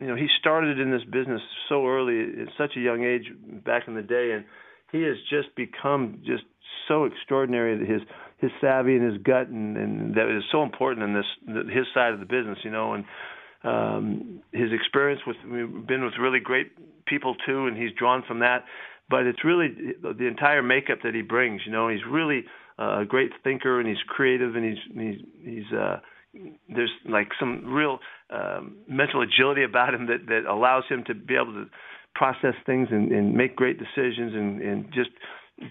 you 0.00 0.06
know, 0.06 0.14
he 0.14 0.28
started 0.40 0.80
in 0.80 0.90
this 0.90 1.04
business 1.04 1.42
so 1.68 1.86
early 1.86 2.40
at 2.40 2.48
such 2.56 2.76
a 2.76 2.80
young 2.80 3.04
age 3.04 3.30
back 3.64 3.86
in 3.86 3.94
the 3.94 4.02
day 4.02 4.32
and 4.32 4.44
he 4.90 5.02
has 5.02 5.16
just 5.28 5.54
become 5.56 6.22
just 6.24 6.44
so 6.86 7.04
extraordinary 7.04 7.86
his 7.86 8.00
his 8.38 8.50
savvy 8.62 8.96
and 8.96 9.12
his 9.12 9.20
gut 9.22 9.48
and, 9.48 9.76
and 9.76 10.14
that 10.14 10.34
is 10.34 10.42
so 10.50 10.62
important 10.62 11.04
in 11.04 11.12
this 11.12 11.68
his 11.70 11.84
side 11.92 12.14
of 12.14 12.20
the 12.20 12.26
business, 12.26 12.56
you 12.64 12.70
know, 12.70 12.94
and 12.94 13.04
um, 13.64 14.42
his 14.52 14.72
experience 14.72 15.20
with 15.26 15.36
we've 15.44 15.86
been 15.86 16.04
with 16.04 16.14
really 16.20 16.40
great 16.40 16.72
people 17.06 17.34
too, 17.46 17.66
and 17.66 17.76
he's 17.76 17.92
drawn 17.98 18.22
from 18.26 18.40
that. 18.40 18.64
But 19.10 19.26
it's 19.26 19.42
really 19.44 19.68
the 20.02 20.26
entire 20.26 20.62
makeup 20.62 20.98
that 21.02 21.14
he 21.14 21.22
brings. 21.22 21.62
You 21.64 21.72
know, 21.72 21.88
he's 21.88 22.04
really 22.08 22.44
a 22.78 23.04
great 23.06 23.30
thinker, 23.42 23.80
and 23.80 23.88
he's 23.88 24.02
creative, 24.06 24.54
and 24.54 24.64
he's 24.64 24.78
he's 24.94 25.26
he's 25.42 25.72
uh, 25.72 26.00
there's 26.68 26.92
like 27.08 27.28
some 27.40 27.64
real 27.72 27.98
um, 28.30 28.76
mental 28.86 29.22
agility 29.22 29.64
about 29.64 29.94
him 29.94 30.06
that 30.06 30.26
that 30.28 30.44
allows 30.48 30.84
him 30.88 31.04
to 31.06 31.14
be 31.14 31.34
able 31.34 31.52
to 31.52 31.66
process 32.14 32.54
things 32.66 32.88
and, 32.90 33.10
and 33.12 33.34
make 33.34 33.56
great 33.56 33.78
decisions 33.78 34.34
and 34.34 34.60
and 34.60 34.92
just 34.92 35.10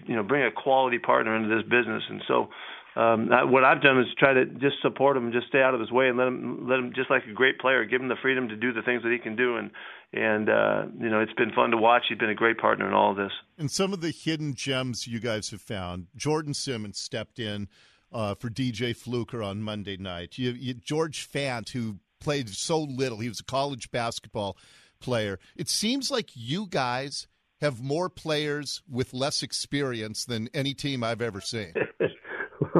you 0.06 0.14
know 0.14 0.22
bring 0.22 0.42
a 0.42 0.50
quality 0.50 0.98
partner 0.98 1.36
into 1.36 1.48
this 1.48 1.64
business. 1.64 2.02
And 2.08 2.22
so 2.26 2.48
um, 2.98 3.28
what 3.52 3.62
I've 3.62 3.80
done 3.80 4.00
is 4.00 4.06
try 4.18 4.32
to 4.32 4.44
just 4.44 4.76
support 4.82 5.16
him 5.16 5.24
and 5.24 5.32
just 5.32 5.46
stay 5.46 5.62
out 5.62 5.72
of 5.72 5.80
his 5.80 5.92
way 5.92 6.08
and 6.08 6.18
let 6.18 6.26
him 6.26 6.68
let 6.68 6.78
him 6.80 6.92
just 6.94 7.10
like 7.10 7.22
a 7.30 7.32
great 7.32 7.58
player, 7.60 7.84
give 7.84 8.00
him 8.00 8.08
the 8.08 8.16
freedom 8.20 8.48
to 8.48 8.56
do 8.56 8.72
the 8.72 8.82
things 8.82 9.02
that 9.04 9.12
he 9.12 9.18
can 9.18 9.36
do 9.36 9.56
and 9.56 9.70
and 10.12 10.48
uh, 10.48 10.82
you 10.98 11.08
know 11.08 11.20
it's 11.20 11.32
been 11.34 11.52
fun 11.52 11.70
to 11.70 11.76
watch. 11.76 12.02
He's 12.08 12.18
been 12.18 12.30
a 12.30 12.34
great 12.34 12.58
partner 12.58 12.88
in 12.88 12.94
all 12.94 13.12
of 13.12 13.16
this. 13.16 13.30
And 13.56 13.70
some 13.70 13.92
of 13.92 14.00
the 14.00 14.10
hidden 14.10 14.54
gems 14.54 15.06
you 15.06 15.20
guys 15.20 15.50
have 15.50 15.60
found. 15.60 16.08
Jordan 16.16 16.54
Simmons 16.54 16.98
stepped 16.98 17.38
in 17.38 17.68
uh, 18.12 18.34
for 18.34 18.50
DJ 18.50 18.96
Fluker 18.96 19.42
on 19.42 19.62
Monday 19.62 19.96
night. 19.96 20.38
You, 20.38 20.50
you, 20.50 20.74
George 20.74 21.30
Fant, 21.30 21.68
who 21.70 21.98
played 22.20 22.48
so 22.48 22.80
little, 22.80 23.18
he 23.18 23.28
was 23.28 23.40
a 23.40 23.44
college 23.44 23.90
basketball 23.90 24.56
player. 24.98 25.38
It 25.56 25.68
seems 25.68 26.10
like 26.10 26.30
you 26.34 26.66
guys 26.66 27.28
have 27.60 27.82
more 27.82 28.08
players 28.08 28.82
with 28.88 29.12
less 29.12 29.42
experience 29.42 30.24
than 30.24 30.48
any 30.54 30.74
team 30.74 31.04
I've 31.04 31.22
ever 31.22 31.40
seen. 31.40 31.74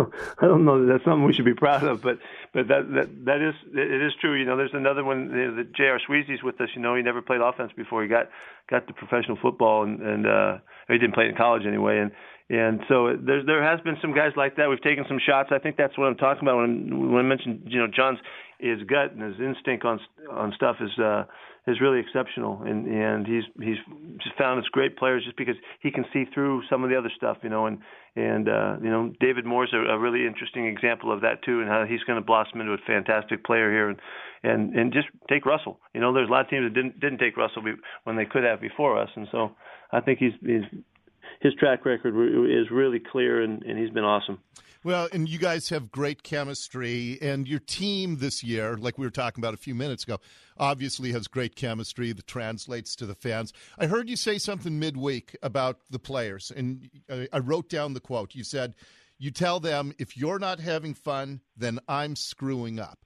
I 0.38 0.46
don't 0.46 0.64
know 0.64 0.84
that 0.84 0.92
that's 0.92 1.04
something 1.04 1.24
we 1.24 1.32
should 1.32 1.44
be 1.44 1.54
proud 1.54 1.84
of, 1.84 2.02
but 2.02 2.18
but 2.52 2.68
that 2.68 2.90
that 2.94 3.24
that 3.24 3.40
is 3.42 3.54
it 3.72 4.02
is 4.02 4.12
true. 4.20 4.34
You 4.34 4.44
know, 4.44 4.56
there's 4.56 4.74
another 4.74 5.04
one. 5.04 5.30
You 5.30 5.50
know, 5.50 5.56
that 5.56 5.74
J.R. 5.74 6.00
Sweezy's 6.08 6.42
with 6.42 6.60
us. 6.60 6.68
You 6.74 6.82
know, 6.82 6.94
he 6.94 7.02
never 7.02 7.22
played 7.22 7.40
offense 7.40 7.72
before 7.76 8.02
he 8.02 8.08
got 8.08 8.28
got 8.70 8.86
to 8.86 8.92
professional 8.92 9.38
football, 9.40 9.82
and 9.82 10.00
and 10.00 10.26
uh, 10.26 10.58
he 10.88 10.98
didn't 10.98 11.14
play 11.14 11.28
in 11.28 11.36
college 11.36 11.62
anyway. 11.66 11.98
And 11.98 12.12
and 12.50 12.80
so 12.88 13.16
there 13.16 13.44
there 13.44 13.62
has 13.62 13.80
been 13.82 13.96
some 14.00 14.14
guys 14.14 14.32
like 14.36 14.56
that. 14.56 14.68
We've 14.68 14.82
taken 14.82 15.04
some 15.08 15.18
shots. 15.24 15.50
I 15.52 15.58
think 15.58 15.76
that's 15.76 15.96
what 15.98 16.06
I'm 16.06 16.16
talking 16.16 16.42
about 16.42 16.58
when 16.58 17.12
when 17.12 17.24
I 17.24 17.28
mentioned 17.28 17.62
you 17.66 17.78
know 17.78 17.88
John's 17.88 18.18
his 18.58 18.82
gut 18.88 19.12
and 19.12 19.22
his 19.22 19.40
instinct 19.40 19.84
on 19.84 20.00
on 20.30 20.52
stuff 20.56 20.76
is 20.80 20.98
uh 20.98 21.24
is 21.68 21.80
really 21.80 22.00
exceptional. 22.00 22.62
And 22.62 22.86
and 22.86 23.26
he's 23.26 23.44
he's 23.60 23.76
just 24.22 24.36
found 24.36 24.58
us 24.58 24.66
great 24.72 24.96
players 24.96 25.24
just 25.24 25.36
because 25.36 25.56
he 25.80 25.90
can 25.90 26.04
see 26.12 26.24
through 26.32 26.62
some 26.68 26.82
of 26.82 26.90
the 26.90 26.96
other 26.96 27.10
stuff 27.14 27.36
you 27.42 27.50
know 27.50 27.66
and 27.66 27.78
and 28.16 28.48
uh 28.48 28.76
you 28.82 28.90
know 28.90 29.12
David 29.20 29.44
Moore's 29.44 29.72
a, 29.72 29.78
a 29.92 29.98
really 29.98 30.26
interesting 30.26 30.66
example 30.66 31.12
of 31.12 31.20
that 31.20 31.42
too 31.44 31.60
and 31.60 31.68
how 31.68 31.84
he's 31.84 32.02
going 32.04 32.18
to 32.18 32.24
blossom 32.24 32.60
into 32.60 32.72
a 32.72 32.78
fantastic 32.86 33.44
player 33.44 33.70
here. 33.70 33.88
And 33.90 33.98
and 34.42 34.74
and 34.74 34.92
just 34.92 35.08
take 35.28 35.44
Russell. 35.44 35.78
You 35.94 36.00
know 36.00 36.12
there's 36.12 36.28
a 36.28 36.32
lot 36.32 36.44
of 36.44 36.50
teams 36.50 36.64
that 36.64 36.74
didn't 36.74 36.98
didn't 37.00 37.18
take 37.18 37.36
Russell 37.36 37.62
when 38.04 38.16
they 38.16 38.24
could 38.24 38.44
have 38.44 38.60
before 38.60 38.98
us. 38.98 39.10
And 39.14 39.28
so 39.30 39.52
I 39.92 40.00
think 40.00 40.18
he's 40.18 40.32
he's 40.40 40.64
his 41.40 41.54
track 41.54 41.84
record 41.84 42.14
is 42.50 42.70
really 42.70 43.00
clear, 43.00 43.40
and, 43.42 43.62
and 43.62 43.78
he's 43.78 43.90
been 43.90 44.04
awesome. 44.04 44.38
Well, 44.84 45.08
and 45.12 45.28
you 45.28 45.38
guys 45.38 45.68
have 45.70 45.90
great 45.90 46.22
chemistry, 46.22 47.18
and 47.20 47.48
your 47.48 47.58
team 47.58 48.18
this 48.18 48.44
year, 48.44 48.76
like 48.76 48.96
we 48.96 49.06
were 49.06 49.10
talking 49.10 49.42
about 49.42 49.54
a 49.54 49.58
few 49.58 49.74
minutes 49.74 50.04
ago, 50.04 50.18
obviously 50.56 51.12
has 51.12 51.26
great 51.26 51.56
chemistry 51.56 52.12
that 52.12 52.26
translates 52.26 52.94
to 52.96 53.06
the 53.06 53.14
fans. 53.14 53.52
I 53.76 53.86
heard 53.86 54.08
you 54.08 54.16
say 54.16 54.38
something 54.38 54.78
midweek 54.78 55.36
about 55.42 55.80
the 55.90 55.98
players, 55.98 56.52
and 56.54 56.88
I 57.32 57.38
wrote 57.38 57.68
down 57.68 57.94
the 57.94 58.00
quote. 58.00 58.34
You 58.34 58.44
said, 58.44 58.74
You 59.18 59.32
tell 59.32 59.58
them, 59.58 59.92
if 59.98 60.16
you're 60.16 60.38
not 60.38 60.60
having 60.60 60.94
fun, 60.94 61.40
then 61.56 61.80
I'm 61.88 62.14
screwing 62.14 62.78
up. 62.78 63.00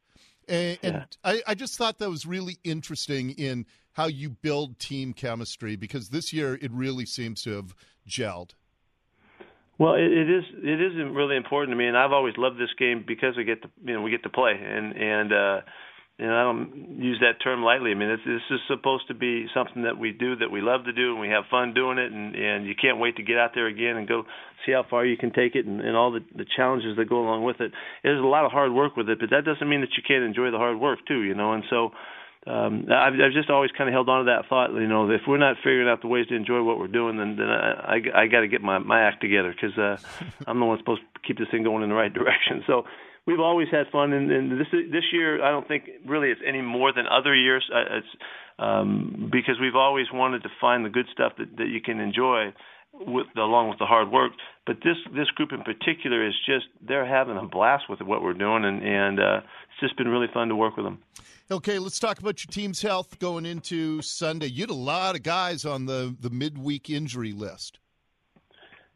And, 0.49 0.79
yeah. 0.83 0.91
and 0.91 1.07
I, 1.25 1.43
I 1.47 1.55
just 1.55 1.77
thought 1.77 1.99
that 1.99 2.11
was 2.11 2.27
really 2.27 2.59
interesting 2.65 3.31
in 3.31 3.65
how 3.93 4.07
you 4.07 4.31
build 4.31 4.79
team 4.79 5.13
chemistry 5.13 5.77
because 5.77 6.09
this 6.09 6.33
year 6.33 6.59
it 6.61 6.71
really 6.73 7.07
seems 7.07 7.43
to 7.43 7.57
have 7.57 7.75
gelled. 8.09 8.55
Well, 9.79 9.95
it, 9.95 10.13
it 10.13 10.31
is 10.31 10.45
it 10.63 10.81
is 10.81 10.93
really 11.13 11.37
important 11.37 11.73
to 11.73 11.77
me, 11.77 11.87
and 11.87 11.97
I've 11.97 12.13
always 12.13 12.35
loved 12.37 12.57
this 12.57 12.73
game 12.79 13.05
because 13.07 13.37
we 13.37 13.45
get 13.45 13.63
to 13.63 13.69
you 13.85 13.95
know 13.95 14.03
we 14.03 14.11
get 14.11 14.23
to 14.23 14.29
play, 14.29 14.53
and 14.53 14.95
and 14.95 15.33
uh, 15.33 15.61
you 16.19 16.27
know 16.27 16.37
I 16.37 16.43
don't 16.45 17.01
use 17.01 17.19
that 17.21 17.43
term 17.43 17.65
lightly. 17.65 17.91
I 17.91 17.95
mean, 17.95 18.11
it's, 18.11 18.23
this 18.25 18.43
is 18.51 18.61
supposed 18.69 19.09
to 19.09 19.15
be 19.15 19.47
something 19.55 19.83
that 19.83 19.99
we 19.99 20.13
do 20.13 20.37
that 20.37 20.51
we 20.51 20.61
love 20.61 20.85
to 20.85 20.93
do, 20.93 21.13
and 21.13 21.21
we 21.21 21.29
have 21.31 21.45
fun 21.51 21.75
doing 21.75 21.99
it, 21.99 22.13
and 22.13 22.37
and 22.37 22.67
you 22.67 22.75
can't 22.81 22.99
wait 22.99 23.17
to 23.17 23.23
get 23.23 23.39
out 23.39 23.53
there 23.55 23.67
again 23.67 23.97
and 23.97 24.07
go 24.07 24.25
see 24.65 24.73
how 24.73 24.85
far 24.89 25.05
you 25.05 25.17
can 25.17 25.33
take 25.33 25.57
it, 25.57 25.67
and, 25.67 25.81
and 25.81 25.97
all 25.97 26.13
the 26.13 26.21
the 26.37 26.47
challenges 26.55 26.97
that 26.97 27.09
go 27.09 27.19
along 27.19 27.43
with 27.43 27.61
it. 27.61 27.73
There's 28.05 28.23
a 28.23 28.27
lot 28.27 28.45
of 28.45 28.53
hard 28.53 28.73
work 28.73 28.95
with 28.97 29.09
it, 29.09 29.19
but 29.19 29.31
that 29.31 29.45
doesn't 29.45 29.69
mean 29.69 29.81
that 29.81 29.97
you 29.97 30.03
can't 30.07 30.23
enjoy 30.23 30.51
the 30.53 30.59
hard 30.59 30.79
work 30.79 31.01
too, 31.09 31.23
you 31.23 31.35
know. 31.35 31.55
And 31.55 31.65
so 31.71 31.91
um, 32.47 32.87
I've, 32.91 33.15
I've 33.15 33.33
just 33.33 33.51
always 33.51 33.71
kind 33.77 33.89
of 33.89 33.95
held 33.95 34.09
on 34.09 34.25
to 34.25 34.33
that 34.33 34.49
thought. 34.49 34.73
You 34.75 34.89
know, 34.89 35.09
if 35.11 35.23
we're 35.29 35.39
not 35.39 35.57
figuring 35.59 35.89
out 35.89 36.03
the 36.03 36.09
ways 36.09 36.27
to 36.27 36.35
enjoy 36.35 36.63
what 36.63 36.79
we're 36.79 36.89
doing, 36.89 37.17
then 37.17 37.37
then 37.37 37.49
I 37.49 38.01
I, 38.15 38.23
I 38.23 38.27
got 38.27 38.41
to 38.41 38.49
get 38.49 38.63
my 38.63 38.79
my 38.79 39.01
act 39.03 39.21
together 39.21 39.55
because 39.55 39.79
uh, 39.79 39.97
I'm 40.47 40.59
the 40.59 40.67
one 40.67 40.79
supposed 40.79 41.03
to 41.03 41.21
keep 41.27 41.39
this 41.39 41.49
thing 41.51 41.63
going 41.63 41.85
in 41.85 41.89
the 41.89 41.95
right 41.95 42.13
direction. 42.13 42.65
So 42.67 42.85
we've 43.27 43.41
always 43.41 43.69
had 43.71 43.87
fun, 43.93 44.13
and, 44.13 44.31
and 44.31 44.61
this 44.61 44.67
this 44.73 45.05
year 45.13 45.43
I 45.45 45.51
don't 45.51 45.69
think 45.69 45.85
really 46.05 46.31
it's 46.31 46.41
any 46.47 46.63
more 46.63 46.93
than 46.93 47.07
other 47.07 47.35
years. 47.35 47.65
It's 47.73 48.07
um, 48.59 49.31
because 49.31 49.61
we've 49.61 49.77
always 49.77 50.07
wanted 50.13 50.43
to 50.43 50.49
find 50.61 50.85
the 50.85 50.91
good 50.91 51.07
stuff 51.13 51.35
that 51.39 51.57
that 51.59 51.69
you 51.69 51.81
can 51.81 52.01
enjoy 52.01 52.53
with 53.07 53.27
along 53.37 53.69
with 53.69 53.79
the 53.79 53.87
hard 53.87 54.11
work. 54.11 54.33
But 54.67 54.77
this 54.85 54.97
this 55.15 55.29
group 55.35 55.53
in 55.53 55.63
particular 55.63 56.27
is 56.27 56.35
just 56.47 56.67
they're 56.87 57.07
having 57.07 57.37
a 57.37 57.47
blast 57.47 57.85
with 57.89 58.01
what 58.01 58.23
we're 58.23 58.35
doing, 58.35 58.65
and 58.65 58.83
and 58.83 59.21
uh, 59.21 59.37
it's 59.39 59.81
just 59.81 59.97
been 59.97 60.09
really 60.09 60.29
fun 60.33 60.49
to 60.49 60.57
work 60.57 60.77
with 60.77 60.87
them. 60.87 61.03
Okay, 61.51 61.79
let's 61.79 61.99
talk 61.99 62.19
about 62.19 62.45
your 62.45 62.51
team's 62.51 62.81
health 62.81 63.19
going 63.19 63.45
into 63.45 64.01
Sunday. 64.01 64.47
You 64.47 64.63
had 64.63 64.71
a 64.71 64.75
lot 64.75 65.17
of 65.17 65.23
guys 65.23 65.65
on 65.65 65.87
the 65.87 66.15
the 66.21 66.31
midweek 66.31 66.91
injury 66.91 67.33
list. 67.33 67.79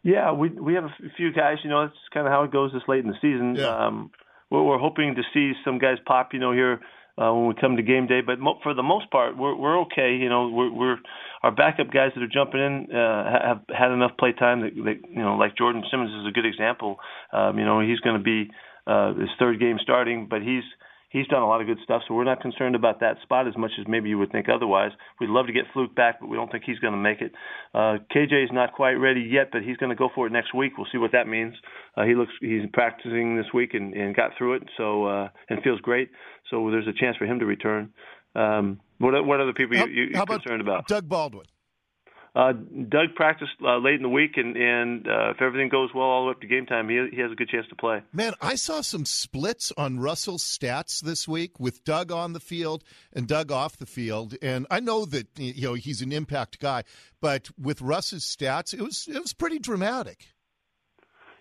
Yeah, 0.02 0.32
we 0.32 0.50
we 0.50 0.74
have 0.74 0.84
a 0.84 0.94
few 1.16 1.32
guys. 1.32 1.58
You 1.64 1.70
know, 1.70 1.82
that's 1.82 1.98
kind 2.14 2.26
of 2.26 2.32
how 2.32 2.44
it 2.44 2.52
goes 2.52 2.72
this 2.72 2.82
late 2.86 3.04
in 3.04 3.08
the 3.08 3.16
season. 3.20 3.56
Yeah. 3.56 3.66
Um, 3.66 4.10
we're, 4.50 4.62
we're 4.62 4.78
hoping 4.78 5.16
to 5.16 5.22
see 5.34 5.52
some 5.64 5.78
guys 5.78 5.98
pop. 6.06 6.32
You 6.32 6.38
know, 6.38 6.52
here 6.52 6.80
uh, 7.18 7.32
when 7.32 7.48
we 7.48 7.54
come 7.60 7.76
to 7.76 7.82
game 7.82 8.06
day. 8.06 8.20
But 8.20 8.38
mo- 8.38 8.58
for 8.62 8.74
the 8.74 8.82
most 8.82 9.10
part, 9.10 9.36
we're 9.36 9.56
we're 9.56 9.80
okay. 9.82 10.14
You 10.14 10.28
know, 10.28 10.48
we're 10.48 10.72
we're 10.72 10.96
our 11.42 11.50
backup 11.50 11.90
guys 11.92 12.12
that 12.14 12.22
are 12.22 12.32
jumping 12.32 12.60
in 12.60 12.96
uh, 12.96 13.24
have 13.46 13.60
had 13.68 13.90
enough 13.92 14.12
play 14.18 14.32
time. 14.32 14.60
That, 14.62 14.74
that 14.74 15.08
you 15.10 15.22
know, 15.22 15.36
like 15.36 15.56
Jordan 15.56 15.82
Simmons 15.90 16.10
is 16.10 16.26
a 16.28 16.32
good 16.32 16.46
example. 16.46 16.98
Um, 17.32 17.58
you 17.58 17.64
know, 17.64 17.80
he's 17.80 18.00
going 18.00 18.16
to 18.16 18.22
be 18.22 18.50
uh, 18.86 19.14
his 19.14 19.30
third 19.38 19.60
game 19.60 19.78
starting, 19.82 20.26
but 20.28 20.42
he's 20.42 20.64
he's 21.10 21.26
done 21.28 21.42
a 21.42 21.46
lot 21.46 21.60
of 21.60 21.66
good 21.66 21.78
stuff, 21.82 22.02
so 22.06 22.14
we're 22.14 22.24
not 22.24 22.40
concerned 22.40 22.74
about 22.74 23.00
that 23.00 23.16
spot 23.22 23.48
as 23.48 23.56
much 23.56 23.72
as 23.80 23.86
maybe 23.88 24.08
you 24.08 24.18
would 24.18 24.30
think 24.30 24.46
otherwise. 24.48 24.90
We'd 25.20 25.30
love 25.30 25.46
to 25.46 25.52
get 25.52 25.64
Fluke 25.72 25.94
back, 25.94 26.20
but 26.20 26.28
we 26.28 26.36
don't 26.36 26.50
think 26.50 26.64
he's 26.64 26.78
going 26.78 26.92
to 26.92 26.98
make 26.98 27.20
it. 27.20 27.32
Uh, 27.74 27.98
KJ 28.14 28.44
is 28.44 28.50
not 28.52 28.72
quite 28.74 28.94
ready 28.94 29.20
yet, 29.20 29.48
but 29.52 29.62
he's 29.62 29.76
going 29.76 29.90
to 29.90 29.96
go 29.96 30.08
for 30.14 30.26
it 30.26 30.32
next 30.32 30.54
week. 30.54 30.72
We'll 30.76 30.88
see 30.92 30.98
what 30.98 31.12
that 31.12 31.26
means. 31.26 31.54
Uh, 31.96 32.04
he 32.04 32.14
looks 32.14 32.32
he's 32.40 32.62
practicing 32.72 33.36
this 33.36 33.46
week 33.54 33.74
and, 33.74 33.94
and 33.94 34.14
got 34.14 34.32
through 34.36 34.54
it, 34.54 34.62
so 34.76 35.06
uh, 35.06 35.28
and 35.48 35.62
feels 35.62 35.80
great. 35.80 36.10
So 36.50 36.70
there's 36.70 36.86
a 36.86 36.92
chance 36.92 37.16
for 37.16 37.24
him 37.24 37.38
to 37.38 37.46
return. 37.46 37.92
Um, 38.34 38.80
what 38.98 39.26
what 39.26 39.40
other 39.40 39.52
people 39.52 39.76
How, 39.76 39.86
you, 39.86 40.04
you 40.04 40.20
about 40.20 40.42
concerned 40.42 40.60
about? 40.60 40.88
Doug 40.88 41.08
Baldwin. 41.08 41.46
Uh, 42.36 42.52
Doug 42.52 43.14
practiced 43.14 43.52
uh, 43.64 43.78
late 43.78 43.94
in 43.94 44.02
the 44.02 44.10
week, 44.10 44.32
and, 44.36 44.58
and 44.58 45.08
uh, 45.08 45.30
if 45.30 45.40
everything 45.40 45.70
goes 45.70 45.88
well 45.94 46.04
all 46.04 46.24
the 46.24 46.26
way 46.26 46.30
up 46.32 46.40
to 46.42 46.46
game 46.46 46.66
time, 46.66 46.86
he, 46.86 47.08
he 47.10 47.22
has 47.22 47.32
a 47.32 47.34
good 47.34 47.48
chance 47.48 47.66
to 47.68 47.74
play. 47.74 48.02
Man, 48.12 48.34
I 48.42 48.56
saw 48.56 48.82
some 48.82 49.06
splits 49.06 49.72
on 49.78 50.00
Russell's 50.00 50.44
stats 50.44 51.00
this 51.00 51.26
week 51.26 51.58
with 51.58 51.82
Doug 51.82 52.12
on 52.12 52.34
the 52.34 52.40
field 52.40 52.84
and 53.14 53.26
Doug 53.26 53.50
off 53.50 53.78
the 53.78 53.86
field, 53.86 54.34
and 54.42 54.66
I 54.70 54.80
know 54.80 55.06
that 55.06 55.28
you 55.38 55.62
know 55.62 55.74
he's 55.74 56.02
an 56.02 56.12
impact 56.12 56.60
guy, 56.60 56.84
but 57.22 57.48
with 57.58 57.80
Russ's 57.80 58.24
stats, 58.24 58.74
it 58.74 58.82
was 58.82 59.08
it 59.08 59.18
was 59.18 59.32
pretty 59.32 59.58
dramatic. 59.58 60.26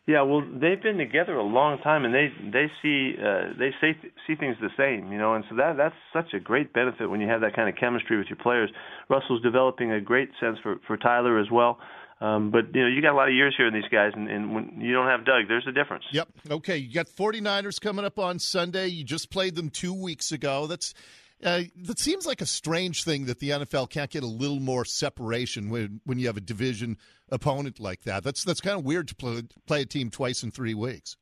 Yeah, 0.08 0.22
well, 0.22 0.42
they've 0.42 0.82
been 0.82 1.00
together 1.00 1.36
a 1.36 1.44
long 1.44 1.80
time, 1.80 2.06
and 2.06 2.14
they 2.14 2.28
they 2.52 2.68
see 2.82 3.16
uh, 3.20 3.54
they 3.58 3.72
see 3.82 3.94
see 4.28 4.36
things 4.36 4.56
the 4.62 4.70
same, 4.78 5.12
you 5.12 5.18
know, 5.18 5.34
and 5.34 5.44
so 5.50 5.56
that 5.56 5.78
that's 5.78 5.96
such 6.14 6.34
a 6.36 6.40
great 6.40 6.74
benefit 6.74 7.10
when 7.10 7.22
you 7.22 7.28
have 7.28 7.42
that 7.42 7.56
kind 7.56 7.68
of 7.68 7.76
chemistry 7.76 8.18
with 8.18 8.28
your 8.28 8.38
players. 8.38 8.70
Russell's 9.10 9.42
developing 9.42 9.92
a 9.92 10.00
great 10.00 10.30
sense 10.40 10.60
for 10.62 10.76
for 10.86 10.96
Tyler 10.96 11.40
as 11.40 11.50
well. 11.52 11.80
Um, 12.22 12.52
but 12.52 12.74
you 12.74 12.82
know, 12.82 12.88
you 12.88 13.02
got 13.02 13.14
a 13.14 13.18
lot 13.18 13.28
of 13.30 13.34
years 13.34 13.56
here 13.58 13.68
in 13.68 13.74
these 13.74 13.90
guys, 13.92 14.12
and, 14.16 14.30
and 14.30 14.54
when 14.54 14.80
you 14.80 14.94
don't 14.94 15.08
have 15.08 15.26
Doug, 15.26 15.48
there's 15.48 15.66
a 15.68 15.72
difference. 15.72 16.06
Yep. 16.12 16.28
Okay, 16.52 16.78
you 16.78 16.94
got 16.94 17.08
49ers 17.08 17.82
coming 17.82 18.06
up 18.06 18.20
on 18.20 18.40
Sunday. 18.40 18.88
You 18.88 19.04
just 19.04 19.32
played 19.32 19.56
them 19.56 19.70
two 19.70 19.94
weeks 19.94 20.32
ago. 20.32 20.68
That's 20.68 20.94
uh, 21.44 21.62
that 21.84 22.00
seems 22.00 22.26
like 22.26 22.42
a 22.42 22.46
strange 22.46 23.04
thing 23.04 23.26
that 23.26 23.40
the 23.40 23.50
NFL 23.50 23.90
can't 23.90 24.10
get 24.10 24.24
a 24.24 24.28
little 24.28 24.60
more 24.60 24.86
separation 24.86 25.70
when 25.70 26.02
when 26.06 26.18
you 26.20 26.28
have 26.28 26.38
a 26.38 26.42
division 26.42 26.98
opponent 27.30 27.80
like 27.80 28.04
that. 28.04 28.24
That's 28.24 28.44
that's 28.44 28.62
kind 28.62 28.78
of 28.78 28.86
weird 28.86 29.08
to 29.10 29.16
play, 29.16 29.44
play 29.68 29.82
a 29.82 29.86
team 29.86 30.10
twice 30.10 30.44
in 30.44 30.52
three 30.52 30.74
weeks. 30.74 31.18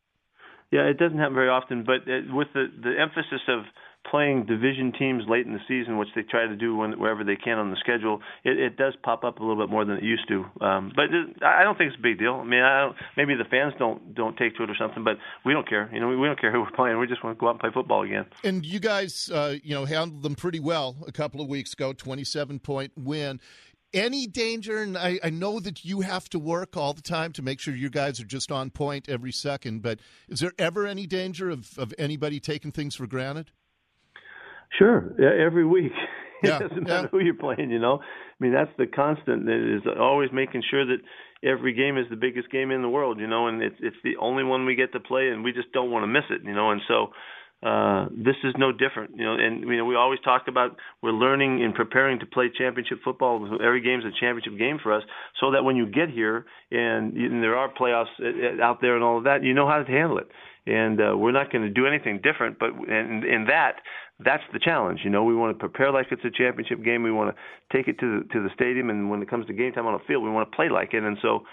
Yeah, 0.72 0.86
it 0.86 0.98
doesn't 0.98 1.18
happen 1.18 1.36
very 1.36 1.50
often, 1.50 1.84
but 1.84 2.08
it, 2.08 2.34
with 2.34 2.48
the 2.54 2.68
the 2.82 3.00
emphasis 3.00 3.42
of 3.48 3.66
playing 4.10 4.46
division 4.46 4.92
teams 4.98 5.24
late 5.28 5.46
in 5.46 5.54
the 5.54 5.60
season, 5.68 5.98
which 5.98 6.10
they 6.16 6.22
try 6.24 6.46
to 6.46 6.56
do 6.56 6.76
when, 6.76 7.00
wherever 7.00 7.24
they 7.24 7.36
can 7.36 7.58
on 7.58 7.70
the 7.70 7.78
schedule, 7.78 8.22
it, 8.44 8.60
it 8.60 8.78
does 8.78 8.94
pop 9.04 9.24
up 9.24 9.40
a 9.40 9.44
little 9.44 9.62
bit 9.62 9.72
more 9.72 9.86
than 9.86 9.98
it 9.98 10.04
used 10.04 10.28
to. 10.28 10.46
Um, 10.62 10.92
but 10.96 11.06
it, 11.06 11.44
I 11.44 11.64
don't 11.64 11.78
think 11.78 11.90
it's 11.90 12.00
a 12.00 12.02
big 12.02 12.20
deal. 12.20 12.34
I 12.34 12.44
mean, 12.44 12.62
I 12.62 12.82
don't, 12.82 12.96
maybe 13.18 13.36
the 13.36 13.46
fans 13.50 13.74
don't 13.80 14.14
don't 14.14 14.38
take 14.38 14.56
to 14.58 14.64
it 14.64 14.70
or 14.70 14.76
something, 14.78 15.04
but 15.04 15.18
we 15.46 15.54
don't 15.54 15.68
care. 15.68 15.90
You 15.94 16.00
know, 16.00 16.10
we, 16.10 16.18
we 16.18 16.28
don't 16.28 16.40
care 16.40 16.52
who 16.52 16.62
we're 16.62 16.72
playing. 16.72 17.00
We 17.00 17.08
just 17.08 17.24
want 17.24 17.38
to 17.38 17.40
go 17.40 17.48
out 17.48 17.52
and 17.52 17.60
play 17.60 17.72
football 17.74 18.04
again. 18.04 18.26
And 18.44 18.66
you 18.66 18.80
guys, 18.80 19.32
uh, 19.34 19.56
you 19.64 19.74
know, 19.74 19.86
handled 19.86 20.24
them 20.24 20.36
pretty 20.36 20.60
well 20.60 20.98
a 21.08 21.12
couple 21.12 21.42
of 21.42 21.48
weeks 21.48 21.74
ago. 21.74 21.94
Twenty-seven 21.94 22.60
point 22.60 22.92
win. 22.98 23.40
Any 23.94 24.26
danger? 24.26 24.82
And 24.82 24.98
I, 24.98 25.20
I 25.24 25.30
know 25.30 25.60
that 25.60 25.86
you 25.86 26.02
have 26.02 26.28
to 26.30 26.40
work 26.40 26.76
all 26.76 26.94
the 26.94 27.02
time 27.02 27.32
to 27.34 27.44
make 27.44 27.60
sure 27.60 27.76
you 27.76 27.92
guys 27.92 28.20
are 28.20 28.26
just 28.26 28.52
on 28.52 28.72
point 28.72 29.08
every 29.08 29.32
second. 29.32 29.84
But 29.84 30.00
is 30.28 30.40
there 30.40 30.54
ever 30.58 30.88
any 30.88 31.06
danger 31.06 31.52
of, 31.52 31.78
of 31.78 31.94
anybody 32.00 32.40
taking 32.40 32.72
things 32.72 32.96
for 32.96 33.06
granted? 33.06 33.52
Sure, 34.78 35.14
every 35.22 35.66
week. 35.66 35.92
It 36.44 36.50
Yeah, 36.50 36.60
doesn't 36.60 36.86
yeah. 36.86 36.94
matter 36.96 37.08
who 37.08 37.20
you're 37.20 37.36
playing, 37.36 37.72
you 37.72 37.80
know. 37.80 38.00
I 38.02 38.38
mean, 38.44 38.52
that's 38.52 38.72
the 38.78 38.86
constant. 38.86 39.48
It 39.48 39.76
is 39.78 39.84
always 39.98 40.30
making 40.34 40.62
sure 40.70 40.86
that 40.86 40.98
every 41.42 41.72
game 41.74 41.98
is 41.98 42.06
the 42.10 42.18
biggest 42.18 42.52
game 42.52 42.70
in 42.70 42.82
the 42.82 42.90
world, 42.90 43.18
you 43.18 43.28
know, 43.28 43.48
and 43.48 43.62
it's 43.62 43.78
it's 43.80 43.96
the 44.04 44.18
only 44.20 44.44
one 44.44 44.66
we 44.66 44.76
get 44.76 44.92
to 44.92 45.00
play, 45.00 45.30
and 45.30 45.42
we 45.42 45.54
just 45.54 45.72
don't 45.72 45.90
want 45.90 46.04
to 46.04 46.08
miss 46.08 46.26
it, 46.30 46.42
you 46.44 46.54
know. 46.54 46.72
And 46.72 46.82
so 46.86 47.14
uh, 47.66 48.08
this 48.12 48.36
is 48.44 48.54
no 48.58 48.74
different, 48.74 49.12
you 49.16 49.24
know. 49.24 49.36
And 49.36 49.62
you 49.62 49.78
know, 49.78 49.86
we 49.86 49.96
always 49.96 50.20
talk 50.20 50.50
about 50.50 50.76
we're 51.02 51.12
learning 51.12 51.64
and 51.64 51.74
preparing 51.74 52.20
to 52.20 52.26
play 52.26 52.52
championship 52.54 53.00
football. 53.06 53.58
Every 53.64 53.80
game 53.82 54.00
is 54.00 54.06
a 54.06 54.12
championship 54.20 54.60
game 54.60 54.80
for 54.84 54.92
us, 54.92 55.04
so 55.40 55.52
that 55.52 55.64
when 55.64 55.78
you 55.78 55.86
get 55.86 56.10
here 56.10 56.46
and, 56.72 57.14
and 57.16 57.42
there 57.42 57.56
are 57.56 57.70
playoffs 57.74 58.12
uh, 58.20 58.62
out 58.62 58.82
there 58.82 58.96
and 58.96 59.04
all 59.04 59.18
of 59.18 59.24
that, 59.24 59.44
you 59.44 59.54
know 59.54 59.68
how 59.68 59.82
to 59.82 59.90
handle 59.90 60.18
it. 60.18 60.28
And 60.66 61.00
uh, 61.00 61.18
we're 61.18 61.32
not 61.34 61.52
going 61.52 61.64
to 61.64 61.70
do 61.70 61.88
anything 61.88 62.22
different, 62.24 62.58
but 62.60 62.70
in, 62.70 63.24
in 63.26 63.46
that, 63.48 63.76
that's 64.24 64.44
the 64.52 64.60
challenge. 64.60 65.02
You 65.04 65.10
know, 65.10 65.24
we 65.24 65.36
want 65.36 65.56
to 65.56 65.60
prepare 65.60 65.92
like 65.92 66.08
it's 66.12 66.26
a 66.26 66.32
championship 66.32 66.84
game. 66.84 67.04
We 67.04 67.12
want 67.12 67.36
to 67.36 67.78
take 67.78 67.88
it 67.88 68.00
to 68.00 68.20
the 68.20 68.34
to 68.34 68.44
the 68.44 68.50
stadium, 68.54 68.90
and 68.90 69.10
when 69.10 69.22
it 69.22 69.30
comes 69.30 69.48
to 69.48 69.54
game 69.54 69.74
time 69.74 69.86
on 69.86 69.94
the 69.94 70.04
field, 70.08 70.24
we 70.24 70.30
want 70.30 70.52
to 70.52 70.56
play 70.56 70.70
like 70.70 70.94
it. 70.94 71.04
And 71.04 71.18
so, 71.22 71.44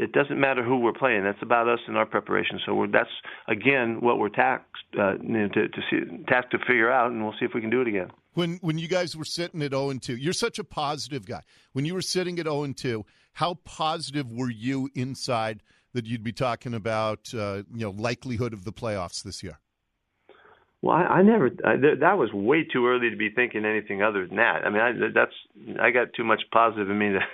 it 0.00 0.12
doesn't 0.12 0.40
matter 0.40 0.64
who 0.64 0.78
we're 0.78 0.94
playing. 0.94 1.24
That's 1.24 1.42
about 1.42 1.68
us 1.68 1.80
and 1.86 1.96
our 1.96 2.06
preparation. 2.06 2.58
So 2.64 2.74
we're, 2.74 2.88
that's 2.88 3.10
again 3.48 3.98
what 4.00 4.18
we're 4.18 4.30
taxed 4.30 4.82
uh, 4.98 5.14
you 5.22 5.28
know, 5.28 5.48
to 5.48 5.68
to 5.68 5.80
see, 5.90 6.00
tasked 6.26 6.52
to 6.52 6.58
figure 6.58 6.90
out, 6.90 7.10
and 7.10 7.22
we'll 7.22 7.34
see 7.38 7.44
if 7.44 7.52
we 7.54 7.60
can 7.60 7.70
do 7.70 7.82
it 7.82 7.88
again. 7.88 8.10
When 8.32 8.58
when 8.62 8.78
you 8.78 8.88
guys 8.88 9.14
were 9.14 9.26
sitting 9.26 9.62
at 9.62 9.72
0 9.72 9.90
and 9.90 10.02
2, 10.02 10.16
you're 10.16 10.32
such 10.32 10.58
a 10.58 10.64
positive 10.64 11.26
guy. 11.26 11.42
When 11.72 11.84
you 11.84 11.94
were 11.94 12.02
sitting 12.02 12.38
at 12.38 12.46
0 12.46 12.62
and 12.64 12.76
2, 12.76 13.04
how 13.34 13.54
positive 13.64 14.32
were 14.32 14.50
you 14.50 14.88
inside 14.94 15.62
that 15.92 16.06
you'd 16.06 16.22
be 16.24 16.32
talking 16.32 16.74
about 16.74 17.32
uh, 17.34 17.62
you 17.72 17.82
know 17.82 17.90
likelihood 17.90 18.52
of 18.52 18.64
the 18.64 18.72
playoffs 18.72 19.22
this 19.22 19.42
year? 19.42 19.58
Well, 20.82 20.96
I, 20.96 21.02
I 21.02 21.22
never. 21.22 21.50
I, 21.64 21.76
th- 21.76 22.00
that 22.00 22.16
was 22.16 22.32
way 22.32 22.64
too 22.64 22.86
early 22.86 23.10
to 23.10 23.16
be 23.16 23.28
thinking 23.30 23.64
anything 23.66 24.02
other 24.02 24.26
than 24.26 24.36
that. 24.36 24.64
I 24.64 24.70
mean, 24.70 24.80
I, 24.80 24.92
that's 25.14 25.34
I 25.80 25.90
got 25.90 26.14
too 26.14 26.24
much 26.24 26.42
positive 26.52 26.90
in 26.90 26.98
me. 26.98 27.14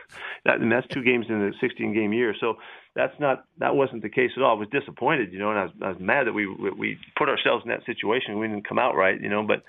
That, 0.44 0.60
and 0.60 0.70
that's 0.70 0.86
two 0.86 1.02
games 1.02 1.26
in 1.28 1.40
the 1.40 1.52
16 1.60 1.92
game 1.92 2.12
year. 2.12 2.32
So 2.38 2.54
that's 2.94 3.18
not 3.18 3.46
that 3.58 3.74
wasn't 3.74 4.02
the 4.02 4.08
case 4.08 4.30
at 4.36 4.44
all. 4.44 4.54
I 4.54 4.60
was 4.60 4.68
disappointed, 4.68 5.32
you 5.32 5.40
know, 5.40 5.50
and 5.50 5.58
I 5.58 5.62
was, 5.64 5.72
I 5.82 5.88
was 5.88 5.96
mad 5.98 6.28
that 6.28 6.34
we 6.34 6.46
we 6.46 6.98
put 7.18 7.28
ourselves 7.28 7.64
in 7.64 7.70
that 7.70 7.84
situation. 7.84 8.38
We 8.38 8.46
didn't 8.46 8.68
come 8.68 8.78
out 8.78 8.94
right, 8.94 9.20
you 9.20 9.28
know. 9.28 9.44
But 9.44 9.64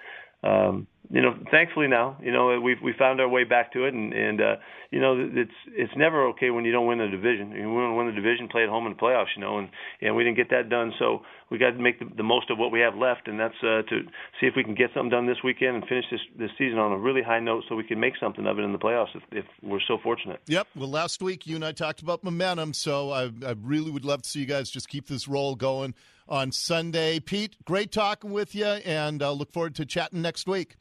um, 0.48 0.86
you 1.09 1.21
know, 1.21 1.35
thankfully 1.51 1.87
now, 1.87 2.17
you 2.21 2.31
know, 2.31 2.59
we've 2.59 2.81
we 2.83 2.93
found 2.97 3.21
our 3.21 3.29
way 3.29 3.45
back 3.45 3.71
to 3.73 3.85
it, 3.85 3.93
and 3.93 4.13
and 4.13 4.41
uh, 4.41 4.55
you 4.91 4.99
know, 4.99 5.15
it's 5.17 5.51
it's 5.67 5.93
never 5.95 6.27
okay 6.29 6.49
when 6.49 6.65
you 6.65 6.71
don't 6.71 6.85
win 6.85 6.97
the 6.97 7.07
division. 7.07 7.51
You 7.51 7.71
want 7.71 7.91
to 7.91 7.95
win 7.95 8.07
the 8.07 8.13
division, 8.13 8.49
play 8.49 8.63
at 8.63 8.69
home 8.69 8.85
in 8.87 8.93
the 8.93 8.99
playoffs, 8.99 9.31
you 9.35 9.41
know, 9.41 9.57
and 9.57 9.69
and 10.01 10.15
we 10.15 10.23
didn't 10.23 10.35
get 10.35 10.49
that 10.49 10.69
done, 10.69 10.91
so 10.99 11.21
we 11.49 11.57
got 11.57 11.71
to 11.71 11.79
make 11.79 11.99
the, 11.99 12.05
the 12.17 12.23
most 12.23 12.49
of 12.49 12.57
what 12.57 12.71
we 12.71 12.81
have 12.81 12.95
left, 12.95 13.27
and 13.27 13.39
that's 13.39 13.55
uh, 13.63 13.83
to 13.83 14.01
see 14.39 14.47
if 14.47 14.53
we 14.57 14.63
can 14.63 14.75
get 14.75 14.89
something 14.93 15.09
done 15.09 15.27
this 15.27 15.37
weekend 15.43 15.75
and 15.77 15.87
finish 15.87 16.05
this 16.11 16.19
this 16.37 16.51
season 16.57 16.77
on 16.77 16.91
a 16.91 16.97
really 16.97 17.21
high 17.21 17.39
note, 17.39 17.63
so 17.69 17.75
we 17.75 17.85
can 17.85 17.99
make 17.99 18.13
something 18.19 18.45
of 18.45 18.59
it 18.59 18.63
in 18.63 18.73
the 18.73 18.77
playoffs 18.79 19.15
if, 19.15 19.23
if 19.31 19.45
we're 19.63 19.79
so 19.87 19.97
fortunate. 20.03 20.41
Yep. 20.47 20.67
Well, 20.75 20.89
last 20.89 21.21
week 21.21 21.47
you 21.47 21.55
and 21.55 21.63
I 21.63 21.71
talked 21.71 22.01
about 22.01 22.23
momentum, 22.23 22.73
so 22.73 23.11
I, 23.11 23.31
I 23.45 23.55
really 23.61 23.91
would 23.91 24.05
love 24.05 24.23
to 24.23 24.29
see 24.29 24.41
you 24.41 24.45
guys 24.45 24.69
just 24.69 24.89
keep 24.89 25.07
this 25.07 25.27
roll 25.27 25.55
going 25.55 25.93
on 26.27 26.51
Sunday. 26.51 27.21
Pete, 27.21 27.55
great 27.63 27.93
talking 27.93 28.31
with 28.31 28.53
you, 28.53 28.65
and 28.65 29.23
uh, 29.23 29.31
look 29.31 29.53
forward 29.53 29.75
to 29.75 29.85
chatting 29.85 30.21
next 30.21 30.47
week. 30.47 30.75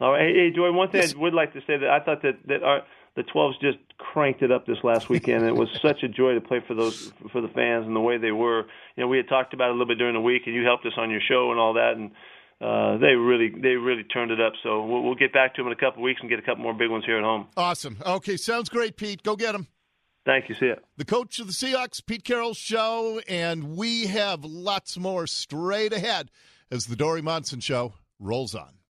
All 0.00 0.12
right, 0.12 0.22
hey, 0.22 0.32
hey 0.34 0.50
Joy. 0.54 0.72
One 0.72 0.90
thing 0.90 1.02
Yes. 1.02 1.14
I 1.14 1.18
would 1.18 1.34
like 1.34 1.52
to 1.52 1.60
say 1.60 1.76
that 1.76 1.88
I 1.90 2.00
thought 2.00 2.22
that 2.22 2.38
that 2.46 2.62
our 2.62 2.82
the 3.16 3.22
12s 3.24 3.60
just 3.60 3.78
cranked 3.98 4.42
it 4.42 4.52
up 4.52 4.66
this 4.66 4.78
last 4.82 5.08
weekend. 5.08 5.44
it 5.44 5.54
was 5.54 5.68
such 5.82 6.02
a 6.02 6.08
joy 6.08 6.34
to 6.34 6.40
play 6.40 6.60
for 6.66 6.74
those 6.74 7.12
for 7.32 7.40
the 7.40 7.48
fans 7.48 7.86
and 7.86 7.94
the 7.94 8.00
way 8.00 8.18
they 8.18 8.32
were. 8.32 8.66
You 8.96 9.02
know, 9.04 9.08
we 9.08 9.16
had 9.16 9.28
talked 9.28 9.52
about 9.52 9.66
it 9.66 9.70
a 9.70 9.72
little 9.72 9.88
bit 9.88 9.98
during 9.98 10.14
the 10.14 10.20
week, 10.20 10.42
and 10.46 10.54
you 10.54 10.64
helped 10.64 10.86
us 10.86 10.92
on 10.96 11.10
your 11.10 11.20
show 11.28 11.50
and 11.50 11.60
all 11.60 11.74
that, 11.74 11.94
and 11.96 12.12
uh, 12.60 12.98
they 12.98 13.14
really 13.14 13.50
they 13.50 13.76
really 13.76 14.04
turned 14.04 14.30
it 14.30 14.40
up. 14.40 14.52
So 14.62 14.84
we'll, 14.86 15.02
we'll 15.02 15.14
get 15.16 15.32
back 15.32 15.54
to 15.54 15.60
them 15.62 15.66
in 15.66 15.72
a 15.72 15.80
couple 15.80 16.02
of 16.02 16.04
weeks 16.04 16.20
and 16.20 16.30
get 16.30 16.38
a 16.38 16.42
couple 16.42 16.62
more 16.62 16.74
big 16.74 16.90
ones 16.90 17.04
here 17.04 17.18
at 17.18 17.24
home. 17.24 17.48
Awesome. 17.56 17.98
Okay, 18.04 18.36
sounds 18.36 18.68
great, 18.68 18.96
Pete. 18.96 19.22
Go 19.22 19.36
get 19.36 19.52
them. 19.52 19.66
Thank 20.24 20.48
you. 20.48 20.54
See 20.54 20.68
ya. 20.68 20.74
The 20.96 21.04
coach 21.04 21.40
of 21.40 21.46
the 21.46 21.52
Seahawks, 21.52 22.04
Pete 22.04 22.24
Carroll 22.24 22.54
Show, 22.54 23.20
and 23.26 23.76
we 23.76 24.06
have 24.06 24.44
lots 24.44 24.98
more 24.98 25.26
straight 25.26 25.92
ahead 25.92 26.30
as 26.70 26.86
the 26.86 26.96
Dori 26.96 27.22
Monson 27.22 27.60
Show 27.60 27.94
rolls 28.18 28.54
on. 28.54 28.79